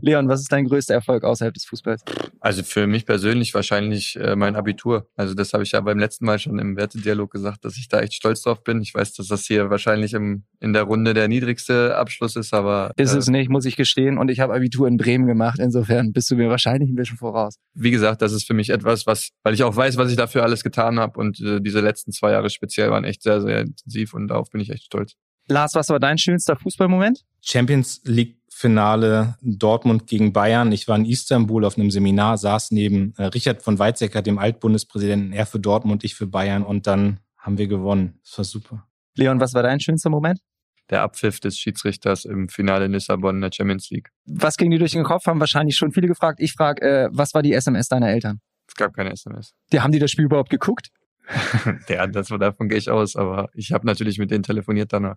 [0.00, 2.02] Leon, was ist dein größter Erfolg außerhalb des Fußballs?
[2.40, 5.08] Also für mich persönlich wahrscheinlich äh, mein Abitur.
[5.16, 8.00] Also das habe ich ja beim letzten Mal schon im Wertedialog gesagt, dass ich da
[8.00, 8.80] echt stolz drauf bin.
[8.82, 12.92] Ich weiß, dass das hier wahrscheinlich im, in der Runde der niedrigste Abschluss ist, aber...
[12.96, 14.18] Ist äh, es nicht, muss ich gestehen.
[14.18, 15.58] Und ich habe Abitur in Bremen gemacht.
[15.58, 17.56] Insofern bist du mir wahrscheinlich ein bisschen voraus.
[17.74, 20.42] Wie gesagt, das ist für mich etwas, was, weil ich auch weiß, was ich dafür
[20.42, 21.18] alles getan habe.
[21.18, 24.60] Und äh, diese letzten zwei Jahre speziell waren echt sehr, sehr intensiv und darauf bin
[24.60, 25.14] ich echt stolz.
[25.48, 27.20] Lars, was war dein schönster Fußballmoment?
[27.40, 30.72] Champions League Finale Dortmund gegen Bayern.
[30.72, 35.34] Ich war in Istanbul auf einem Seminar, saß neben äh, Richard von Weizsäcker, dem Altbundespräsidenten,
[35.34, 38.18] er für Dortmund, ich für Bayern und dann haben wir gewonnen.
[38.24, 38.88] Das war super.
[39.14, 40.40] Leon, was war dein schönster Moment?
[40.88, 44.08] Der Abpfiff des Schiedsrichters im Finale in Lissabon in der Champions League.
[44.24, 45.26] Was ging dir durch den Kopf?
[45.26, 46.40] Haben wahrscheinlich schon viele gefragt.
[46.40, 48.40] Ich frage, äh, was war die SMS deiner Eltern?
[48.66, 49.52] Es gab keine SMS.
[49.70, 50.88] Die haben die das Spiel überhaupt geguckt?
[51.90, 55.16] ja, das, davon gehe ich aus, aber ich habe natürlich mit denen telefoniert danach.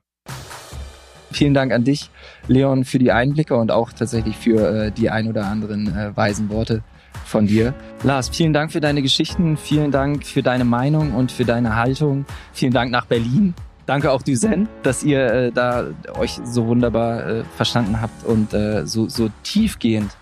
[1.32, 2.10] Vielen Dank an dich,
[2.48, 6.50] Leon, für die Einblicke und auch tatsächlich für äh, die ein oder anderen äh, weisen
[6.50, 6.82] Worte
[7.26, 7.74] von dir.
[8.04, 12.26] Lars, vielen Dank für deine Geschichten, vielen Dank für deine Meinung und für deine Haltung.
[12.54, 13.54] Vielen Dank nach Berlin.
[13.86, 18.86] Danke auch Duzen, dass ihr äh, da euch so wunderbar äh, verstanden habt und äh,
[18.86, 20.16] so, so tiefgehend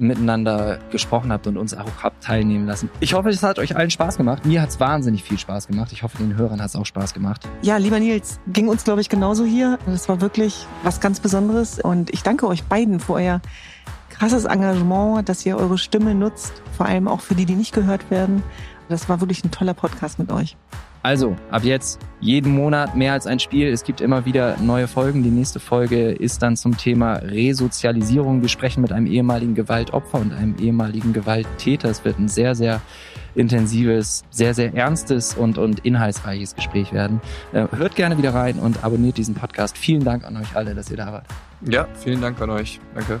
[0.00, 2.90] miteinander gesprochen habt und uns auch habt teilnehmen lassen.
[3.00, 4.44] Ich hoffe, es hat euch allen Spaß gemacht.
[4.44, 5.92] Mir hat es wahnsinnig viel Spaß gemacht.
[5.92, 7.48] Ich hoffe, den Hörern hat es auch Spaß gemacht.
[7.62, 9.78] Ja, lieber Nils, ging uns, glaube ich, genauso hier.
[9.86, 13.40] Das war wirklich was ganz Besonderes und ich danke euch beiden für euer
[14.10, 18.10] krasses Engagement, dass ihr eure Stimme nutzt, vor allem auch für die, die nicht gehört
[18.10, 18.42] werden.
[18.88, 20.56] Das war wirklich ein toller Podcast mit euch.
[21.02, 23.68] Also, ab jetzt jeden Monat mehr als ein Spiel.
[23.68, 25.22] Es gibt immer wieder neue Folgen.
[25.22, 28.42] Die nächste Folge ist dann zum Thema Resozialisierung.
[28.42, 31.88] Wir sprechen mit einem ehemaligen Gewaltopfer und einem ehemaligen Gewalttäter.
[31.88, 32.80] Es wird ein sehr, sehr
[33.34, 37.20] intensives, sehr, sehr ernstes und, und inhaltsreiches Gespräch werden.
[37.52, 39.78] Äh, hört gerne wieder rein und abonniert diesen Podcast.
[39.78, 41.26] Vielen Dank an euch alle, dass ihr da wart.
[41.68, 42.80] Ja, vielen Dank an euch.
[42.94, 43.20] Danke.